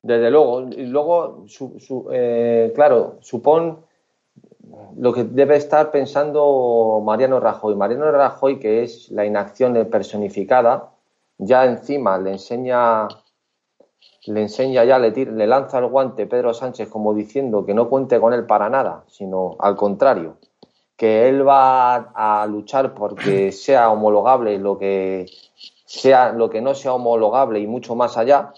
[0.06, 0.62] Desde luego.
[0.70, 1.46] Y luego,
[2.12, 3.80] eh, claro, supón
[4.98, 7.74] lo que debe estar pensando Mariano Rajoy.
[7.74, 10.92] Mariano Rajoy, que es la inacción personificada,
[11.40, 13.08] ya encima le enseña,
[14.28, 18.20] le enseña ya, le, le lanza el guante Pedro Sánchez como diciendo que no cuente
[18.20, 20.38] con él para nada, sino al contrario,
[20.96, 25.26] que él va a luchar porque sea homologable lo que
[25.86, 28.54] sea lo que no sea homologable y mucho más allá,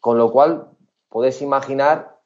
[0.00, 0.68] con lo cual
[1.08, 2.18] podéis imaginar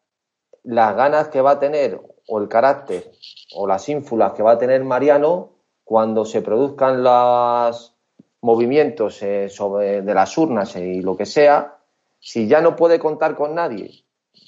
[0.63, 3.11] las ganas que va a tener o el carácter
[3.55, 5.51] o las ínfulas que va a tener Mariano
[5.85, 7.95] cuando se produzcan los
[8.41, 11.79] movimientos eh, sobre, de las urnas y lo que sea,
[12.19, 14.05] si ya no puede contar con nadie,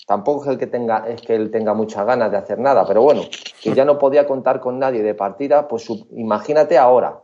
[0.07, 3.03] tampoco es el que tenga, es que él tenga muchas ganas de hacer nada, pero
[3.03, 3.23] bueno,
[3.63, 7.21] que ya no podía contar con nadie de partida, pues imagínate ahora,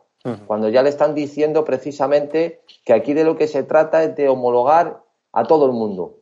[0.47, 4.29] cuando ya le están diciendo precisamente que aquí de lo que se trata es de
[4.29, 6.21] homologar a todo el mundo.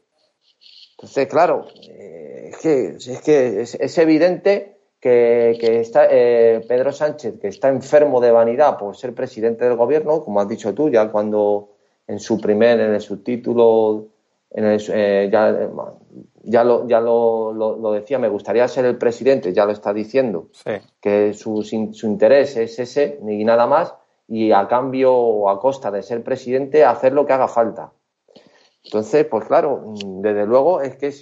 [0.98, 7.48] Entonces, claro, eh, es que, es, que es, evidente que, está, eh, Pedro Sánchez, que
[7.48, 11.70] está enfermo de vanidad por ser presidente del gobierno, como has dicho tú, ya cuando
[12.08, 14.08] en su primer, en el subtítulo,
[14.50, 15.70] en el, eh, ya,
[16.42, 20.48] ya, lo, ya lo, lo, decía, me gustaría ser el presidente, ya lo está diciendo,
[21.00, 23.94] que su, su interés es ese, ni nada más,
[24.26, 27.92] y a cambio o a costa de ser presidente, hacer lo que haga falta.
[28.84, 29.82] Entonces, pues claro,
[30.22, 31.12] desde luego es que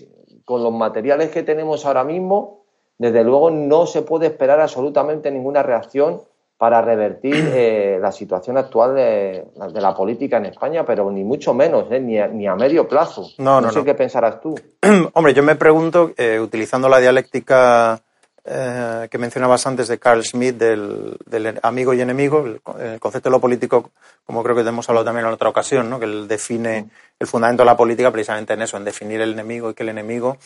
[0.45, 2.65] con los materiales que tenemos ahora mismo,
[2.99, 6.23] desde luego no se puede esperar absolutamente ninguna reacción
[6.59, 11.87] para revertir eh, la situación actual de, la política en España, pero ni mucho menos,
[11.91, 13.29] eh, ni, a, ni, a, medio plazo.
[13.39, 14.55] No, no, sé qué pensarás tú.
[15.13, 18.03] Hombre, yo me pregunto, eh, utilizando la dialéctica
[18.47, 23.91] que mencionabas antes de Carl Schmitt, del, amigo y enemigo, el, concepto de lo político,
[24.25, 25.99] como creo que hemos hablado también en otra ocasión, ¿no?
[25.99, 29.71] que él define el fundamento de la política precisamente en eso, en definir el enemigo
[29.71, 30.39] y que el enemigo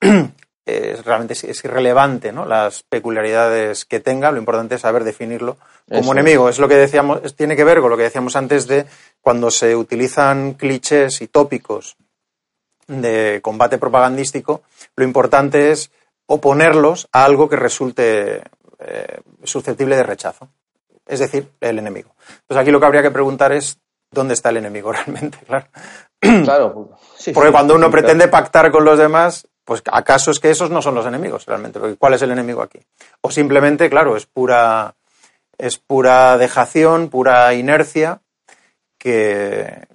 [0.66, 2.44] es, realmente es, irrelevante ¿no?
[2.44, 5.56] las peculiaridades que tenga, lo importante es saber definirlo
[5.88, 6.50] como enemigo.
[6.50, 8.84] Es lo que decíamos, tiene que ver con lo que decíamos antes de
[9.22, 11.96] cuando se utilizan clichés y tópicos
[12.86, 14.62] de combate propagandístico,
[14.94, 15.90] lo importante es
[16.26, 18.42] oponerlos a algo que resulte
[18.78, 20.48] eh, susceptible de rechazo,
[21.06, 22.14] es decir, el enemigo.
[22.28, 23.78] Entonces aquí lo que habría que preguntar es
[24.10, 25.66] dónde está el enemigo realmente, claro.
[26.20, 26.90] Claro.
[27.34, 30.94] Porque cuando uno pretende pactar con los demás, pues acaso es que esos no son
[30.94, 32.78] los enemigos realmente, porque ¿cuál es el enemigo aquí?
[33.20, 34.94] O simplemente, claro, es pura,
[35.58, 38.20] es pura dejación, pura inercia
[38.96, 39.88] que...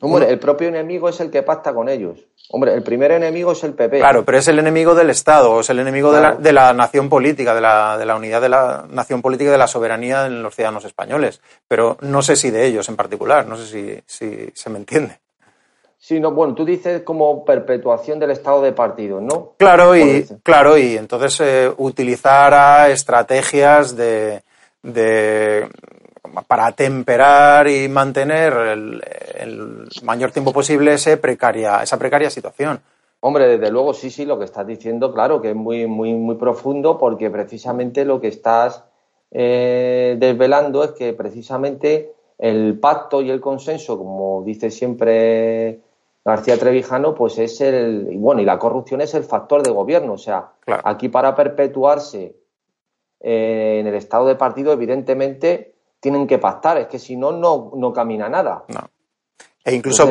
[0.00, 2.27] Hombre, el propio enemigo es el que pacta con ellos.
[2.50, 3.98] Hombre, el primer enemigo es el PP.
[3.98, 7.10] Claro, pero es el enemigo del Estado, es el enemigo de, la, de, la, nación
[7.10, 10.54] política, de la, de la unidad de la nación política, de la soberanía en los
[10.54, 11.42] ciudadanos españoles.
[11.68, 15.18] Pero no sé si de ellos en particular, no sé si, si se me entiende.
[15.98, 19.54] Sí, no, bueno, tú dices como perpetuación del estado de partido, ¿no?
[19.58, 24.42] Claro, y, claro, y entonces eh, utilizar estrategias de,
[24.82, 25.68] de,
[26.46, 29.02] para temperar y mantener el,
[29.38, 32.80] el, mayor tiempo posible ese precaria, esa precaria situación.
[33.20, 36.36] Hombre, desde luego sí, sí, lo que estás diciendo, claro, que es muy, muy, muy
[36.36, 38.84] profundo porque precisamente lo que estás
[39.30, 45.80] eh, desvelando es que precisamente el pacto y el consenso, como dice siempre
[46.24, 50.12] García Trevijano, pues es el, bueno, y la corrupción es el factor de gobierno.
[50.12, 50.52] O sea,
[50.84, 52.36] aquí para perpetuarse
[53.20, 57.92] eh, en el estado de partido, evidentemente tienen que pactar, es que si no, no,
[57.92, 58.64] camina nada.
[58.68, 58.90] No.
[59.64, 60.10] E incluso,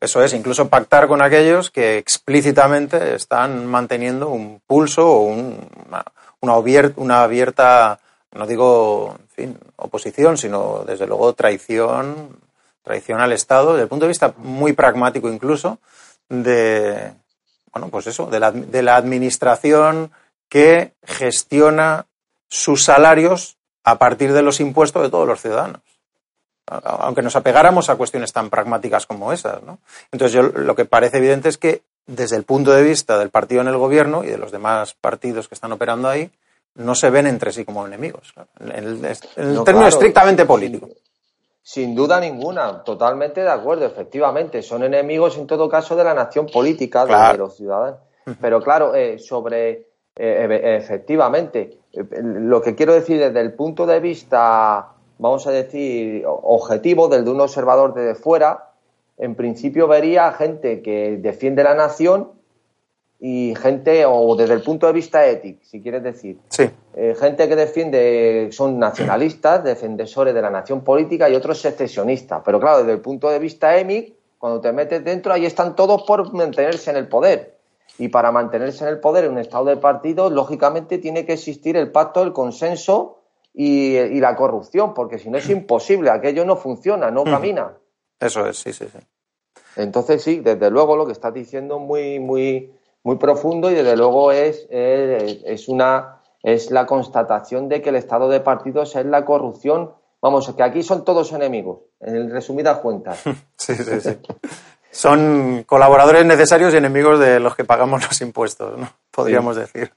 [0.00, 6.04] eso es, incluso pactar con aquellos que explícitamente están manteniendo un pulso o una,
[6.40, 8.00] una, abierta,
[8.32, 12.40] no digo, en fin, oposición, sino desde luego traición
[12.82, 15.78] traición al Estado, desde el punto de vista muy pragmático incluso,
[16.28, 17.12] de,
[17.72, 20.10] bueno, pues eso, de la, de la administración
[20.48, 22.06] que gestiona
[22.48, 25.80] sus salarios a partir de los impuestos de todos los ciudadanos.
[26.66, 29.62] Aunque nos apegáramos a cuestiones tan pragmáticas como esas.
[29.62, 29.78] ¿no?
[30.12, 33.60] Entonces, yo lo que parece evidente es que, desde el punto de vista del partido
[33.60, 36.30] en el gobierno y de los demás partidos que están operando ahí,
[36.76, 38.32] no se ven entre sí como enemigos.
[38.60, 40.88] En el, término estrictamente político.
[41.62, 44.62] Sin duda ninguna, totalmente de acuerdo, efectivamente.
[44.62, 48.00] Son enemigos en todo caso de la nación política, de los ciudadanos.
[48.40, 54.92] Pero claro, eh, sobre, eh, efectivamente, lo que quiero decir desde el punto de vista,
[55.18, 58.70] vamos a decir, objetivo, del de un observador desde fuera,
[59.18, 62.30] en principio vería gente que defiende la nación
[63.18, 66.70] y gente, o desde el punto de vista ético, si quieres decir, sí.
[66.94, 72.42] Eh, gente que defiende, son nacionalistas, defensores de la nación política y otros secesionistas.
[72.44, 76.02] Pero claro, desde el punto de vista EMIC, cuando te metes dentro, ahí están todos
[76.04, 77.59] por mantenerse en el poder.
[77.98, 81.76] Y para mantenerse en el poder en un estado de partido, lógicamente tiene que existir
[81.76, 83.18] el pacto, el consenso
[83.52, 87.72] y, y la corrupción, porque si no es imposible, aquello no funciona, no camina.
[88.18, 88.98] Eso es, sí, sí, sí.
[89.76, 92.72] Entonces, sí, desde luego lo que estás diciendo muy, muy,
[93.02, 98.28] muy profundo y desde luego es, es, una es la constatación de que el estado
[98.28, 99.92] de partidos es la corrupción.
[100.20, 103.22] Vamos, que aquí son todos enemigos, en resumidas cuentas.
[103.56, 104.18] Sí, sí, sí.
[104.90, 108.92] son colaboradores necesarios y enemigos de los que pagamos los impuestos, ¿no?
[109.10, 109.92] Podríamos decir.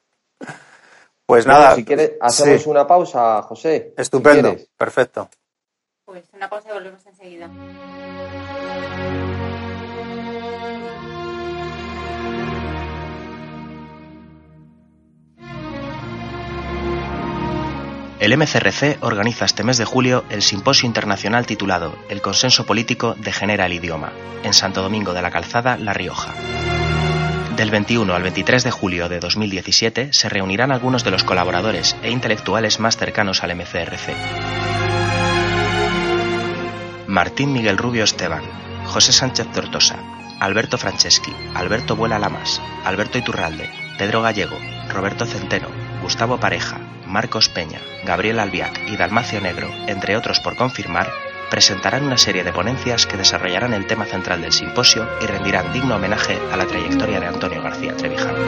[1.25, 1.75] Pues nada.
[1.75, 3.93] si quieres, hacemos una pausa, José.
[3.97, 5.29] Estupendo, perfecto.
[6.05, 7.49] Pues una pausa y volvemos enseguida.
[18.23, 23.65] El MCRC organiza este mes de julio el simposio internacional titulado El consenso político degenera
[23.65, 24.13] el idioma,
[24.43, 26.33] en Santo Domingo de la Calzada, La Rioja.
[27.57, 32.11] Del 21 al 23 de julio de 2017 se reunirán algunos de los colaboradores e
[32.11, 34.15] intelectuales más cercanos al MCRC.
[37.07, 38.43] Martín Miguel Rubio Esteban,
[38.85, 39.99] José Sánchez Tortosa,
[40.39, 44.57] Alberto Franceschi, Alberto Vuela Lamas, Alberto Iturralde, Pedro Gallego,
[44.87, 45.67] Roberto Centeno,
[46.01, 46.79] Gustavo Pareja,
[47.13, 51.11] Marcos Peña, Gabriel Albiac y Dalmacio Negro, entre otros por confirmar,
[51.51, 55.97] presentarán una serie de ponencias que desarrollarán el tema central del simposio y rendirán digno
[55.97, 58.39] homenaje a la trayectoria de Antonio García Trevijano.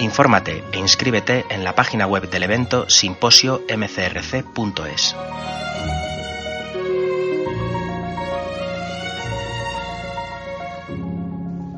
[0.00, 5.14] Infórmate e inscríbete en la página web del evento simposiomcrc.es.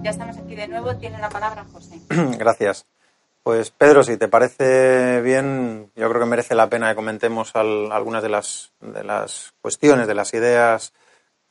[0.03, 0.97] Ya estamos de nuevo.
[0.97, 2.01] Tiene la palabra José.
[2.39, 2.87] Gracias.
[3.43, 8.23] Pues Pedro, si te parece bien, yo creo que merece la pena que comentemos algunas
[8.23, 10.95] de las, de las cuestiones, de las ideas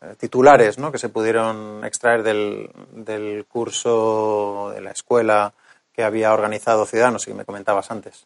[0.02, 0.92] eh, titulares ¿no?
[0.92, 5.54] que se pudieron extraer del, del curso de la escuela
[5.94, 8.26] que había organizado Ciudadanos y que me comentabas antes.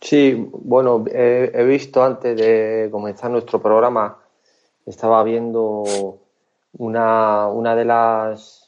[0.00, 4.18] Sí, bueno, he visto antes de comenzar nuestro programa,
[4.86, 6.20] estaba viendo
[6.76, 8.63] una, una de las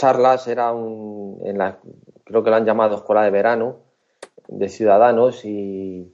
[0.00, 1.78] charlas era un, en la,
[2.24, 3.76] creo que lo han llamado Escuela de Verano
[4.48, 6.10] de Ciudadanos y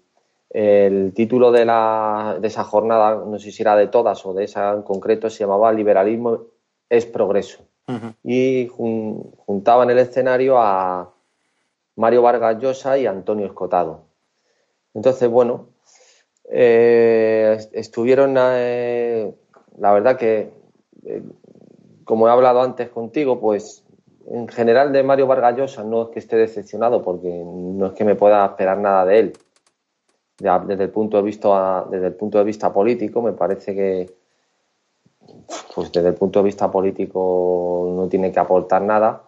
[0.51, 4.45] el título de, la, de esa jornada, no sé si era de todas o de
[4.45, 6.41] esa en concreto, se llamaba Liberalismo
[6.91, 7.63] es Progreso.
[8.25, 11.13] Y juntaba en el escenario a
[11.95, 14.01] Mario Vargas Llosa y Antonio Escotado.
[14.95, 15.69] Entonces, bueno,
[16.51, 19.33] eh, estuvieron, eh,
[19.79, 20.51] la verdad que
[21.05, 21.23] eh,
[22.07, 23.85] como he hablado antes contigo, pues
[24.29, 28.05] en general de Mario Vargas Llosa no es que esté decepcionado porque no es que
[28.05, 29.33] me pueda esperar nada de él.
[30.39, 34.15] desde el punto de vista desde el punto de vista político me parece que
[35.75, 39.25] pues desde el punto de vista político no tiene que aportar nada,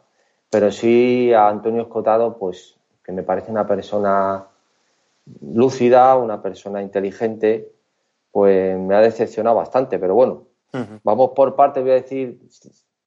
[0.48, 4.46] pero sí a Antonio Escotado pues que me parece una persona
[5.40, 7.72] lúcida, una persona inteligente,
[8.30, 10.48] pues me ha decepcionado bastante, pero bueno,
[11.02, 12.40] Vamos por parte, voy a decir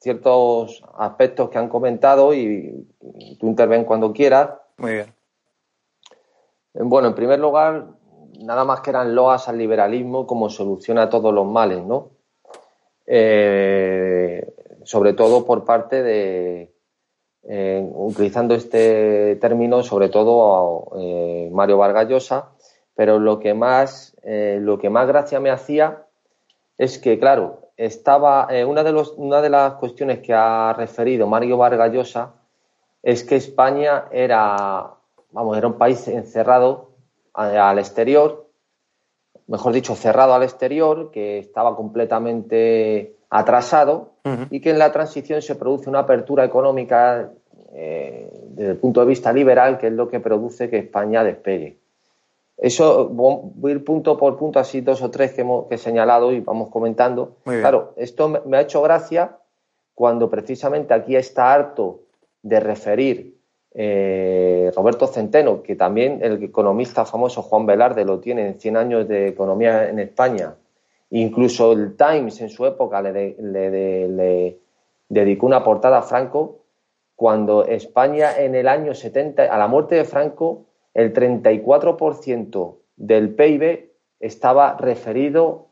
[0.01, 2.87] ciertos aspectos que han comentado y,
[3.39, 4.49] tú interven cuando quieras.
[4.77, 5.13] Muy bien.
[6.73, 7.87] Bueno, en primer lugar,
[8.39, 12.09] nada más que eran loas al liberalismo como solución a todos los males, ¿no?
[13.05, 14.53] Eh,
[14.83, 16.73] sobre todo por parte de,
[17.43, 22.49] eh, utilizando este término, sobre todo eh, Mario Vargas Llosa,
[22.95, 26.05] pero lo que más, lo que más gracia me hacía
[26.81, 31.27] es que, claro, estaba eh, una, de los, una de las cuestiones que ha referido
[31.27, 32.33] Mario Vargas Llosa
[33.03, 34.89] es que España era,
[35.29, 36.89] vamos, era un país encerrado
[37.33, 38.47] al exterior,
[39.45, 44.13] mejor dicho, cerrado al exterior, que estaba completamente atrasado
[44.49, 47.29] y que en la transición se produce una apertura económica
[47.73, 51.77] eh, desde el punto de vista liberal, que es lo que produce que España despegue.
[52.61, 56.31] Eso voy a ir punto por punto, así dos o tres que, hemos, he señalado
[56.31, 57.37] y vamos comentando.
[57.43, 59.39] Claro, esto me, ha hecho gracia
[59.95, 62.01] cuando precisamente aquí está harto
[62.43, 63.35] de referir
[63.73, 69.07] eh, Roberto Centeno, que también el economista famoso Juan Velarde lo tiene en 100 años
[69.07, 70.53] de economía en España.
[71.09, 74.59] Incluso el Times en su época le, le
[75.09, 76.59] dedicó una portada a Franco
[77.15, 83.91] cuando España en el año 70, a la muerte de Franco, el 34% del PIB
[84.19, 85.69] estaba referido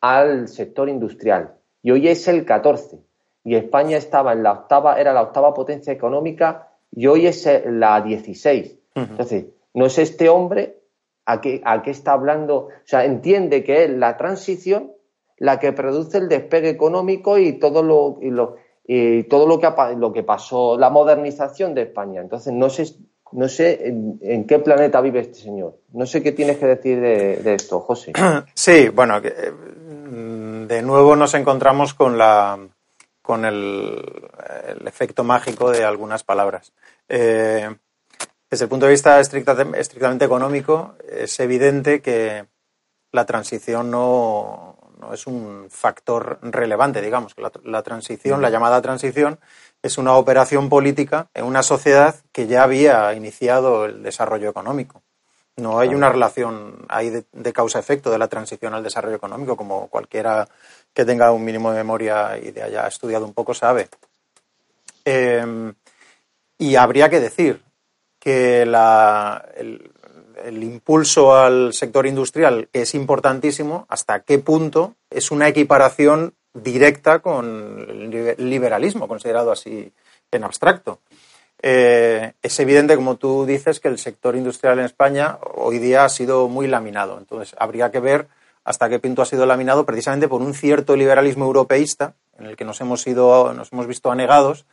[0.00, 3.00] al sector industrial y hoy es el 14
[3.44, 8.00] y España estaba en la octava era la octava potencia económica y hoy es la
[8.00, 10.80] 16 entonces no es este hombre
[11.26, 14.92] a qué, a qué está hablando o sea entiende que es la transición
[15.36, 18.56] la que produce el despegue económico y todo lo, y lo
[18.92, 22.20] y todo lo que, lo que pasó, la modernización de España.
[22.20, 22.86] Entonces, no sé,
[23.32, 25.78] no sé en, qué planeta vive este señor.
[25.92, 28.12] No sé qué tienes que decir de, esto, José.
[28.54, 29.52] Sí, bueno, eh,
[30.66, 32.58] de nuevo nos encontramos con, la,
[33.22, 34.02] con el,
[34.86, 36.72] efecto mágico de algunas palabras.
[37.08, 37.68] Eh,
[38.50, 42.46] desde el punto de vista estrictamente económico, es evidente que
[43.12, 49.38] la transición no, no es un factor relevante, digamos, que la, transición, la llamada transición,
[49.82, 55.02] es una operación política en una sociedad que ya había iniciado el desarrollo económico.
[55.56, 60.48] No hay una relación ahí de, causa-efecto de la transición al desarrollo económico, como cualquiera
[60.94, 63.88] que tenga un mínimo de memoria y de haya estudiado un poco sabe.
[65.04, 65.74] Em,
[66.58, 67.62] y habría que decir
[68.18, 69.90] que la, el,
[70.44, 77.86] el impulso al sector industrial es importantísimo, hasta qué punto es una equiparación directa con
[77.88, 79.92] el liberalismo, considerado así
[80.30, 81.00] en abstracto.
[81.62, 86.08] Eh, es evidente, como tú dices, que el sector industrial en España hoy día ha
[86.08, 87.18] sido muy laminado.
[87.18, 88.28] Entonces, habría que ver
[88.64, 92.64] hasta qué punto ha sido laminado precisamente por un cierto liberalismo europeísta en el que
[92.64, 94.64] nos hemos, ido, nos hemos visto anegados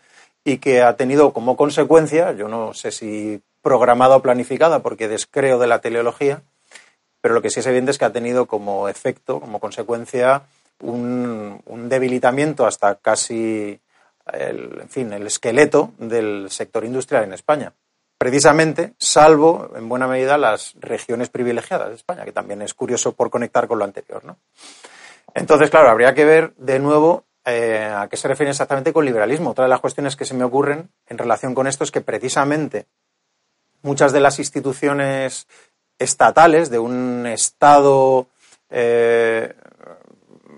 [0.43, 5.59] y que ha tenido como consecuencia, yo no sé si programada o planificada, porque descreo
[5.59, 6.41] de la teleología,
[7.19, 10.43] pero lo que sí es evidente es que ha tenido como efecto, como consecuencia,
[10.82, 13.80] un, debilitamiento hasta casi
[14.34, 17.73] el, fin, el esqueleto del sector industrial en España.
[18.17, 23.30] Precisamente, salvo en buena medida las regiones privilegiadas de España, que también es curioso por
[23.30, 24.25] conectar con lo anterior.
[24.25, 24.38] ¿no?
[25.34, 29.51] Entonces, claro, habría que ver de nuevo eh, a qué se refiere exactamente con liberalismo.
[29.51, 32.88] Otra de las cuestiones que se me ocurren en relación con esto es que precisamente
[33.84, 35.47] muchas de las instituciones
[35.99, 38.28] estatales de un Estado
[38.69, 39.53] eh,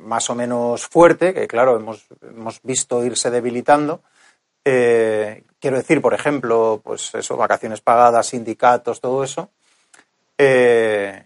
[0.09, 4.01] más o menos fuerte, que claro, hemos, visto irse debilitando.
[4.65, 9.49] Eh, quiero decir, por ejemplo, pues eso, vacaciones pagadas, sindicatos, todo eso.
[10.37, 11.23] Eh,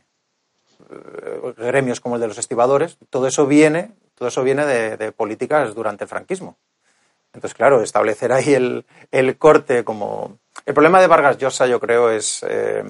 [1.57, 6.03] gremios como el de los estibadores, todo eso viene, todo eso viene de políticas durante
[6.03, 6.57] el franquismo.
[7.33, 10.37] Entonces, claro, establecer ahí el, corte como...
[10.65, 12.83] El problema de Vargas Llosa, yo creo, es, eh,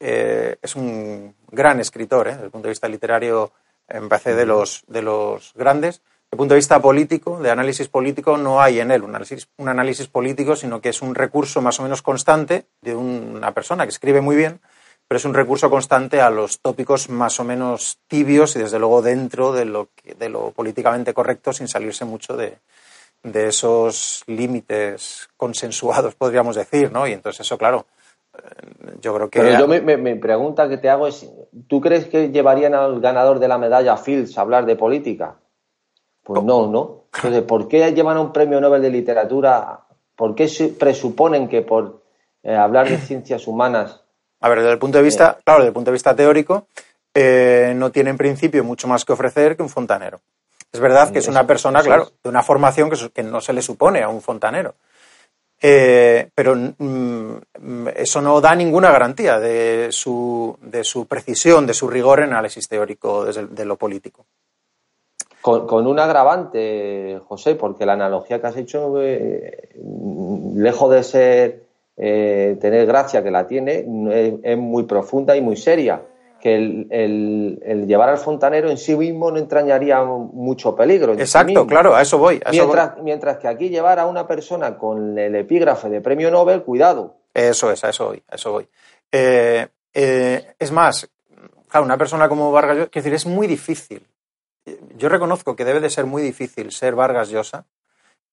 [0.00, 2.32] eh, es un gran escritor, ¿eh?
[2.32, 3.52] desde el punto de vista literario,
[3.92, 5.96] me parece de los, de los grandes.
[5.96, 9.48] Desde el punto de vista político, de análisis político, no hay en él un análisis,
[9.58, 13.84] un análisis político, sino que es un recurso más o menos constante de una persona
[13.84, 14.60] que escribe muy bien,
[15.06, 19.02] pero es un recurso constante a los tópicos más o menos tibios y desde luego
[19.02, 22.58] dentro de lo, de lo políticamente correcto sin salirse mucho de,
[23.22, 27.06] de esos límites consensuados, podríamos decir, ¿no?
[27.06, 27.86] Y entonces eso, claro,
[29.00, 29.40] yo creo que...
[29.40, 31.30] Pero yo me, pregunta que te hago es,
[31.68, 35.36] ¿tú crees que llevarían al ganador de la medalla Fields a hablar de política?
[36.22, 37.04] Pues no, ¿no?
[37.14, 39.80] Entonces, ¿por qué llevan a un premio Nobel de literatura?
[40.14, 42.02] ¿Por qué presuponen que por
[42.42, 44.02] eh, hablar de ciencias humanas...
[44.40, 46.66] A ver, desde el punto de vista, claro, desde el punto de vista teórico,
[47.14, 50.20] eh, no tiene en principio mucho más que ofrecer que un fontanero.
[50.72, 54.02] Es verdad que es una persona, claro, de una formación que, no se le supone
[54.02, 54.74] a un fontanero.
[55.60, 61.88] Eh, pero mm, eso no da ninguna garantía de su, de su precisión, de su
[61.88, 64.26] rigor en análisis teórico de lo político.
[65.40, 69.76] Con, un agravante, José, porque la analogía que has hecho, eh,
[70.56, 71.62] lejos de ser
[71.96, 73.86] eh, tener gracia que la tiene,
[74.42, 76.02] es muy profunda y muy seria
[76.46, 81.14] que el, llevar al fontanero en sí mismo no entrañaría mucho peligro.
[81.14, 82.40] Exacto, claro, a eso voy.
[82.52, 87.16] mientras, mientras que aquí llevar a una persona con el epígrafe de premio Nobel, cuidado.
[87.34, 88.68] Eso es, a eso voy, a eso voy.
[89.10, 91.10] Eh, eh, es más,
[91.66, 94.06] claro, una persona como Vargas Llosa, decir, es muy difícil.
[94.96, 97.66] Yo reconozco que debe de ser muy difícil ser Vargas Llosa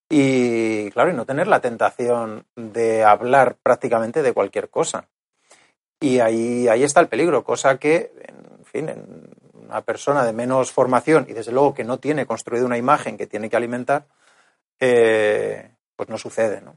[0.07, 5.07] y, claro, y no tener la tentación de hablar prácticamente de cualquier cosa.
[6.03, 10.69] Y ahí, ahí está el peligro, cosa que, en fin, en una persona de menos
[10.69, 14.05] formación y desde luego que no tiene construida una imagen que tiene que alimentar,
[14.81, 16.75] eh, pues no sucede, ¿no?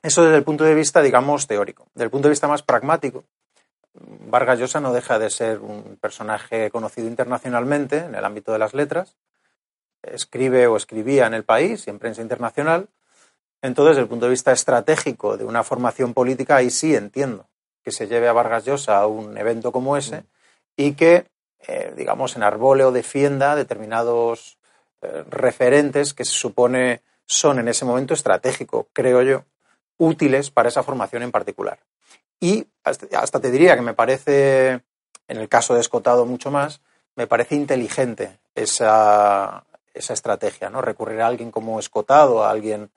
[0.00, 1.88] Eso desde el punto de vista, digamos, teórico.
[1.92, 3.24] Desde el punto de vista más pragmático,
[3.94, 8.74] Vargas Llosa no deja de ser un personaje conocido internacionalmente en el ámbito de las
[8.74, 9.16] letras.
[10.02, 12.90] Escribe o escribía en el país y en prensa internacional.
[13.60, 17.48] Entonces, desde el punto de vista estratégico de una formación política, ahí sí entiendo
[17.88, 20.24] que se lleve a Vargas Llosa a un evento como ese
[20.76, 21.24] y que,
[21.66, 24.58] eh, digamos, enarbole o defienda determinados
[25.00, 29.44] eh, referentes que se supone son en ese momento estratégicos, creo yo,
[29.96, 31.78] útiles para esa formación en particular.
[32.40, 34.82] Y hasta te diría que me parece,
[35.26, 36.82] en el caso de Escotado mucho más,
[37.16, 39.64] me parece inteligente esa,
[39.94, 40.82] esa estrategia, ¿no?
[40.82, 42.90] Recurrir a alguien como Escotado, a alguien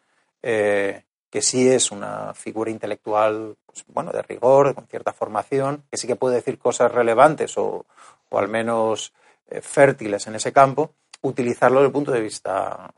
[0.44, 5.98] eh, que sí es una figura intelectual, pues, bueno, de rigor, con cierta formación, que
[5.98, 7.86] sí que puede decir cosas relevantes o,
[8.30, 9.14] o al menos
[9.48, 12.92] eh, fértiles en ese campo, utilizarlo desde el punto de vista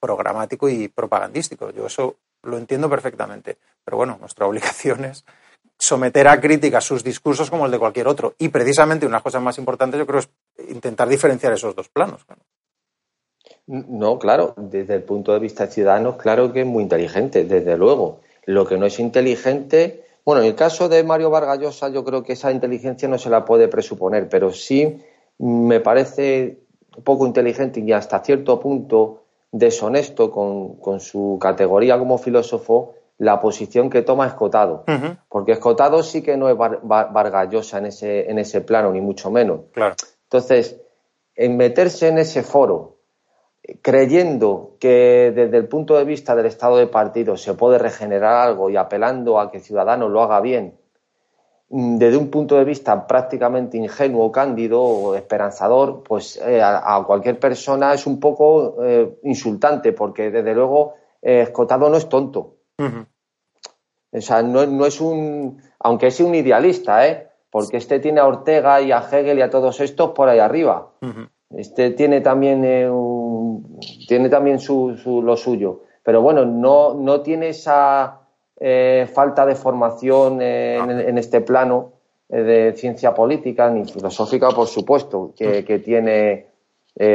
[0.00, 1.70] programático y propagandístico.
[1.70, 3.58] Yo eso lo entiendo perfectamente.
[3.84, 5.24] Pero bueno, nuestra obligación es
[5.78, 8.34] someter a crítica sus discursos como el de cualquier otro.
[8.38, 10.28] Y precisamente una de las cosas más importantes yo creo es
[10.68, 12.26] intentar diferenciar esos dos planos.
[13.70, 17.76] No, claro, desde el punto de vista de ciudadanos, claro que es muy inteligente, desde
[17.76, 18.18] luego.
[18.44, 22.24] Lo que no es inteligente, bueno, en el caso de Mario Vargas Llosa yo creo
[22.24, 24.98] que esa inteligencia no se la puede presuponer, pero sí
[25.38, 26.58] me parece
[27.04, 33.90] poco inteligente y hasta cierto punto deshonesto con, con su categoría como filósofo la posición
[33.90, 34.84] que toma Escotado.
[35.28, 39.60] Porque Escotado sí que no es vargallosa en ese, en ese plano, ni mucho menos.
[39.72, 39.94] Claro.
[40.24, 40.80] Entonces,
[41.36, 42.99] en meterse en ese foro,
[43.82, 48.70] creyendo que desde el punto de vista del estado de partido se puede regenerar algo
[48.70, 50.78] y apelando a que Ciudadanos lo haga bien,
[51.68, 57.38] mm, desde un punto de vista prácticamente ingenuo, cándido o esperanzador, pues eh, a, cualquier
[57.38, 62.56] persona es un poco eh, insultante, porque desde luego eh, Escotado no es tonto.
[64.12, 65.62] O sea, no, es un.
[65.78, 67.28] Aunque es un idealista, ¿eh?
[67.50, 70.92] Porque este tiene a Ortega y a Hegel y a todos estos por ahí arriba.
[71.50, 72.88] Este tiene también, eh,
[74.06, 75.82] tiene también su, lo suyo.
[76.02, 78.20] Pero bueno, no, no tiene esa
[78.58, 81.92] eh, falta de formación en, este plano
[82.28, 86.46] eh, de ciencia política ni filosófica, por supuesto, que, que tiene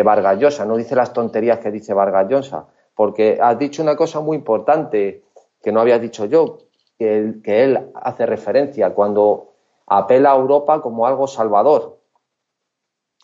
[0.03, 0.65] Vargas Llosa.
[0.65, 2.65] No dice las tonterías que dice Vargas Llosa.
[2.95, 5.23] Porque has dicho una cosa muy importante
[5.61, 6.59] que no había dicho yo,
[6.97, 9.53] que él, que él hace referencia cuando
[9.87, 11.94] apela a Europa como algo salvador.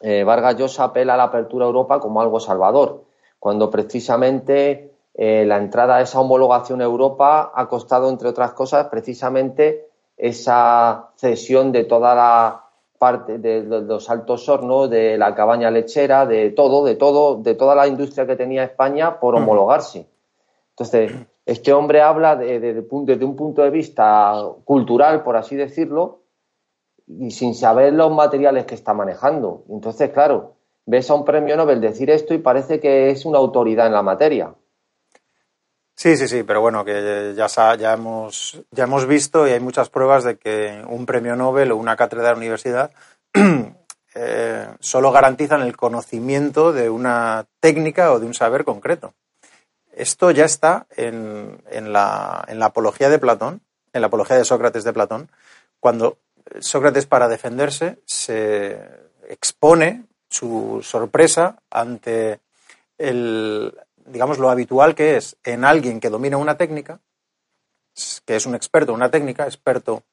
[0.02, 3.04] Eh, Vargas Llosa apela a la apertura a Europa como algo salvador,
[3.40, 8.88] cuando precisamente eh, la entrada a esa homologación a Europa ha costado, entre otras cosas,
[8.88, 9.88] precisamente
[10.18, 12.66] esa cesión de toda la
[12.98, 17.74] parte de los altos hornos, de la cabaña lechera, de todo, de todo, de toda
[17.74, 20.08] la industria que tenía España por homologarse.
[20.70, 21.12] Entonces,
[21.46, 26.21] este hombre habla desde un punto de vista cultural, por así decirlo,
[27.20, 29.64] y sin saber los materiales que está manejando.
[29.70, 30.56] Entonces, claro,
[30.86, 34.02] ves a un premio Nobel decir esto y parece que es una autoridad en la
[34.02, 34.54] materia.
[35.96, 39.90] Sí, sí, sí, pero bueno, que ya, ya, hemos, ya hemos visto y hay muchas
[39.90, 42.92] pruebas de que un premio Nobel o una cátedra de la universidad
[44.16, 49.14] eh, solo garantizan el conocimiento de una técnica o de un saber concreto.
[49.94, 51.62] Esto ya está en,
[51.94, 53.62] la, apología de Platón,
[53.94, 55.30] en la apología de Sócrates de Platón,
[55.80, 56.18] cuando
[56.60, 58.80] Sócrates para defenderse se
[59.28, 62.40] expone su sorpresa ante
[62.98, 63.74] el,
[64.06, 67.00] digamos, lo habitual que es en alguien que domina una técnica,
[68.26, 70.04] que es un experto una técnica, experto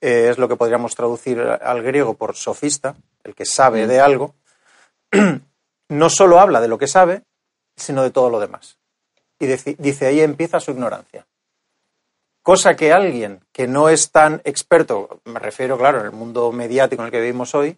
[0.00, 4.34] eh, es lo que podríamos traducir al griego por sofista, el que sabe de algo,
[5.88, 7.22] no solo habla de lo que sabe,
[7.76, 8.78] sino de todo lo demás.
[9.38, 11.26] Y dice, ahí empieza su ignorancia.
[12.42, 17.02] Cosa que alguien que no es tan experto, me refiero, claro, en el mundo mediático
[17.02, 17.76] en el que vivimos hoy,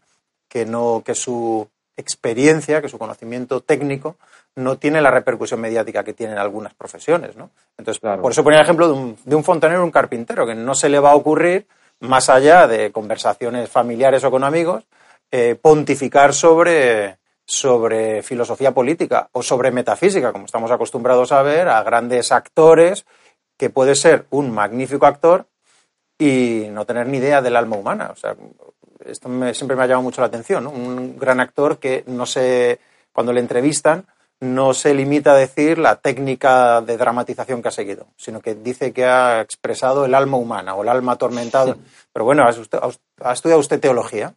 [0.49, 4.17] que, no, que su experiencia, que su conocimiento técnico
[4.55, 7.51] no tiene la repercusión mediática que tienen algunas profesiones, ¿no?
[7.77, 10.75] Entonces, por eso ponía el ejemplo de un, de un fontanero un carpintero, que no
[10.75, 11.67] se le va a ocurrir,
[12.01, 14.85] más allá de conversaciones familiares o con amigos,
[15.31, 21.83] eh, pontificar sobre sobre filosofía política o sobre metafísica, como estamos acostumbrados a ver, a
[21.83, 23.05] grandes actores
[23.63, 25.47] que puede ser un magnífico actor
[26.19, 28.11] y no tener ni idea del alma humana.
[28.13, 28.35] O sea,
[29.07, 32.81] esto siempre me ha llamado mucho la atención, Un gran actor que no se,
[33.13, 34.05] cuando le entrevistan,
[34.41, 38.93] no se limita a decir la técnica de dramatización que ha seguido, sino que dice
[38.93, 41.77] que ha expresado el alma humana o el alma atormentada.
[42.13, 44.35] Pero bueno, ¿ha estudiado usted teología?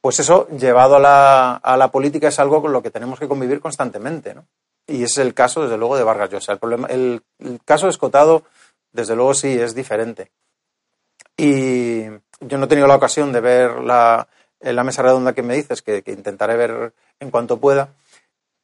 [0.00, 3.28] Pues eso, llevado a la, a la, política, es algo con lo que tenemos que
[3.28, 4.34] convivir constantemente.
[4.34, 4.46] ¿no?
[4.86, 6.52] Y ese es el caso, desde luego, de Vargas Llosa.
[6.52, 7.22] El, problema, el,
[7.64, 8.44] caso de Escotado,
[8.92, 10.30] desde luego, sí es diferente.
[11.36, 12.04] Y
[12.40, 14.28] yo no he tenido la ocasión de ver la,
[14.60, 17.90] la mesa redonda que me dices, que, intentaré ver en cuanto pueda.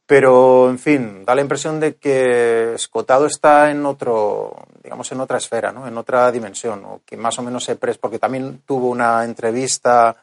[0.07, 5.37] Pero, en fin, da la impresión de que Escotado está en otro, digamos, en otra
[5.37, 5.87] esfera, ¿no?
[5.87, 10.16] En otra dimensión, o que más o menos se pres, porque también tuvo una entrevista,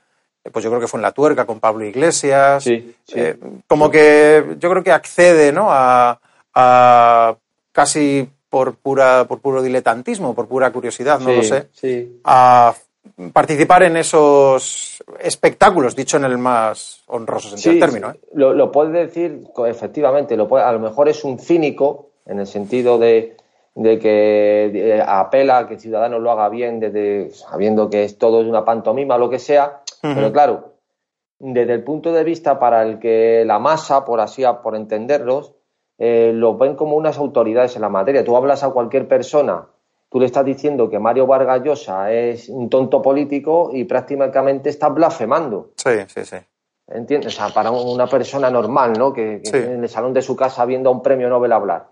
[0.52, 2.64] pues yo creo que fue en La Tuerca con Pablo Iglesias.
[2.64, 3.36] Sí, eh,
[3.68, 5.68] como que yo creo que accede, ¿no?
[5.70, 6.20] A,
[6.54, 7.36] a
[7.72, 11.68] casi por pura, por puro diletantismo, por pura curiosidad, no lo sé,
[12.24, 12.74] a
[13.34, 18.12] participar en esos espectáculos, dicho en el más honroso sentido del término.
[18.12, 18.20] ¿eh?
[18.34, 22.48] lo, lo puedes decir efectivamente, lo puede- a lo mejor es un cínico en el
[22.48, 23.36] sentido de,
[23.76, 28.48] de que apela a que Ciudadanos lo haga bien, desde, sabiendo que es todo es
[28.48, 30.76] una pantomima, lo que sea, pero claro,
[31.40, 35.54] desde el punto de vista para el que la masa, por así, por entenderlos,
[35.98, 38.24] eh, lo ven como unas autoridades en la materia.
[38.24, 39.68] Tú hablas a cualquier persona,
[40.10, 44.94] tú le estás diciendo que Mario Vargas Llosa es un tonto político y prácticamente estás
[44.94, 45.72] blasfemando.
[45.76, 46.38] Sí, sí, sí.
[46.88, 47.34] ¿Entiendes?
[47.34, 49.12] O sea, para una persona normal, ¿no?
[49.12, 49.58] Que, que Sí.
[49.58, 51.88] en el salón de su casa viendo a un premio Nobel hablar.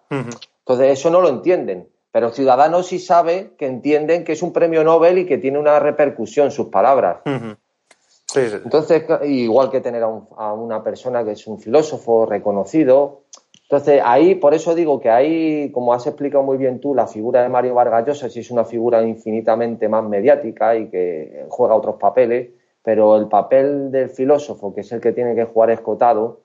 [0.66, 1.90] Entonces, eso no lo entienden.
[2.12, 5.80] Pero Ciudadanos sí sabe que entienden que es un premio Nobel y que tiene una
[5.80, 7.18] repercusión sus palabras.
[7.26, 8.56] Sí, sí.
[8.64, 13.22] Entonces, igual que tener a, un- a una persona que es un filósofo reconocido.
[13.64, 17.42] Entonces, ahí, por eso digo que ahí, como has explicado muy bien tú, la figura
[17.42, 21.96] de Mario Vargas Llosa sí es una figura infinitamente más mediática y que juega otros
[21.96, 22.50] papeles,
[22.84, 26.42] pero el papel del filósofo, que es el que tiene que jugar escotado,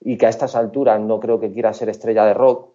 [0.00, 2.73] y que a estas alturas no creo que quiera ser estrella de rock,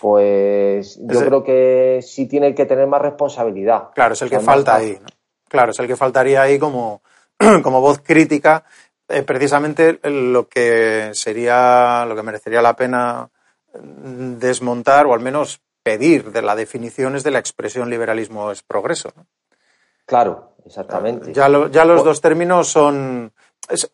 [0.00, 3.90] pues yo creo que sí tiene que tener más responsabilidad.
[3.94, 4.98] Claro, es el que Además, falta ahí.
[5.00, 5.06] ¿no?
[5.48, 7.02] Claro, es el que faltaría ahí como,
[7.62, 8.64] como voz crítica,
[9.08, 13.28] eh, precisamente lo que sería, lo que merecería la pena
[13.72, 19.10] desmontar o al menos pedir de la definición es de la expresión liberalismo es progreso.
[19.16, 19.26] ¿no?
[20.06, 21.32] Claro, exactamente.
[21.32, 23.32] Ya, lo- ya los Pues- dos términos son,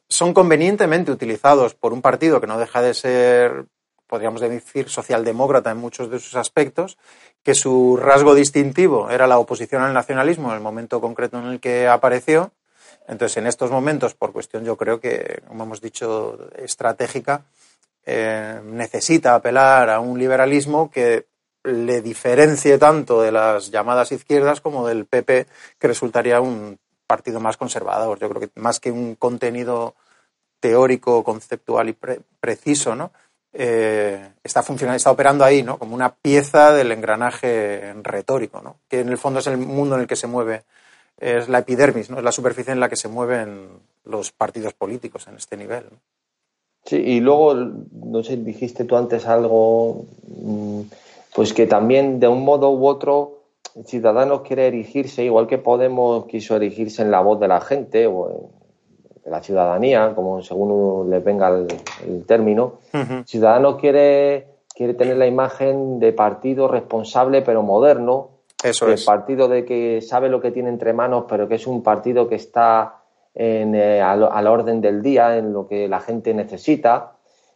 [0.09, 3.67] son convenientemente utilizados por un partido que no deja de ser,
[4.07, 6.99] podríamos decir, socialdemócrata en muchos de sus aspectos,
[7.43, 11.61] que su rasgo distintivo era la oposición al nacionalismo en el momento concreto en el
[11.61, 12.51] que apareció.
[13.09, 17.45] Entonces, en estos momentos, por cuestión, yo creo que, como hemos dicho, estratégica,
[18.05, 21.27] eh, necesita apelar a un liberalismo que
[21.65, 25.47] le diferencie tanto de las llamadas izquierdas como del PP,
[25.79, 28.19] que resultaría un partido más conservador.
[28.19, 29.95] Yo creo que más que un contenido
[30.61, 33.13] teórico, conceptual y pre- preciso, ¿no?
[33.59, 35.79] Eh, está funcionando, está operando ahí, ¿no?
[35.79, 38.77] Como una pieza del engranaje retórico, ¿no?
[38.89, 40.65] Que en el fondo es el mundo en el que se mueve,
[41.19, 42.19] es la epidermis, ¿no?
[42.19, 43.69] Es la superficie en la que se mueven
[44.05, 45.85] los partidos políticos en este nivel.
[46.85, 50.81] Sí, y luego, no sé, dijiste tú antes algo, mm,
[51.35, 53.37] pues que también de un modo u otro
[53.85, 58.31] Ciudadanos quiere erigirse, igual que Podemos quiso erigirse en la voz de la gente o
[58.31, 58.56] en-
[59.27, 61.67] de la ciudadanía, como según les venga el,
[62.07, 62.75] el término.
[62.95, 63.25] Ujú.
[63.27, 68.29] Ciudadanos quiere, quiere tener la imagen de partido responsable pero moderno,
[68.63, 69.05] Eso el es.
[69.05, 72.37] partido de que sabe lo que tiene entre manos, pero que es un partido que
[72.37, 73.01] está
[73.35, 77.15] en, eh, al, al orden del día, en lo que la gente necesita.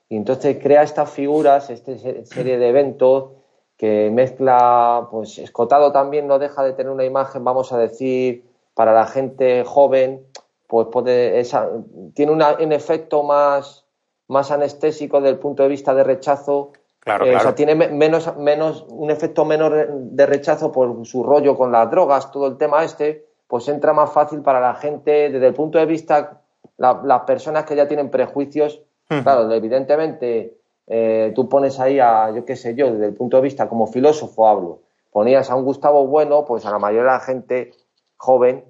[0.09, 1.93] Y entonces crea estas figuras, esta
[2.25, 3.31] serie de eventos
[3.77, 8.45] que mezcla, pues Escotado también no deja de tener una imagen, vamos a decir,
[8.75, 10.27] para la gente joven,
[10.71, 11.69] pues puede, esa,
[12.15, 13.85] tiene una, un efecto más,
[14.29, 16.71] más anestésico desde el punto de vista de rechazo.
[17.01, 17.43] Claro, eh, O claro.
[17.45, 21.91] sea, tiene me- menos, menos, un efecto menor de rechazo por su rollo con las
[21.91, 25.29] drogas, todo el tema este, pues entra más fácil para la gente.
[25.31, 26.41] Desde el punto de vista,
[26.77, 30.57] la- las personas que ya tienen prejuicios, claro, evidentemente
[30.87, 33.87] eh, tú pones ahí a, yo qué sé yo, desde el punto de vista como
[33.89, 37.73] filósofo hablo, ponías a un Gustavo Bueno, pues a la mayoría de la gente
[38.17, 38.65] joven,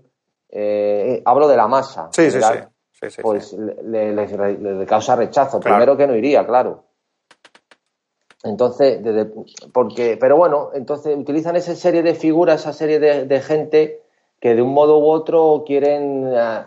[0.52, 2.42] eh, hablo de la masa, Sí, sí, sí.
[2.42, 5.58] general, Sí, sí, pues le, le- le- le causa rechazo.
[5.58, 5.76] Claro.
[5.76, 6.84] Primero que no iría, claro.
[8.42, 9.30] Entonces, desde-
[9.72, 14.02] porque, pero bueno, entonces utilizan esa serie de figuras, esa serie de, de gente
[14.40, 16.64] que de un modo u otro quieren, eh,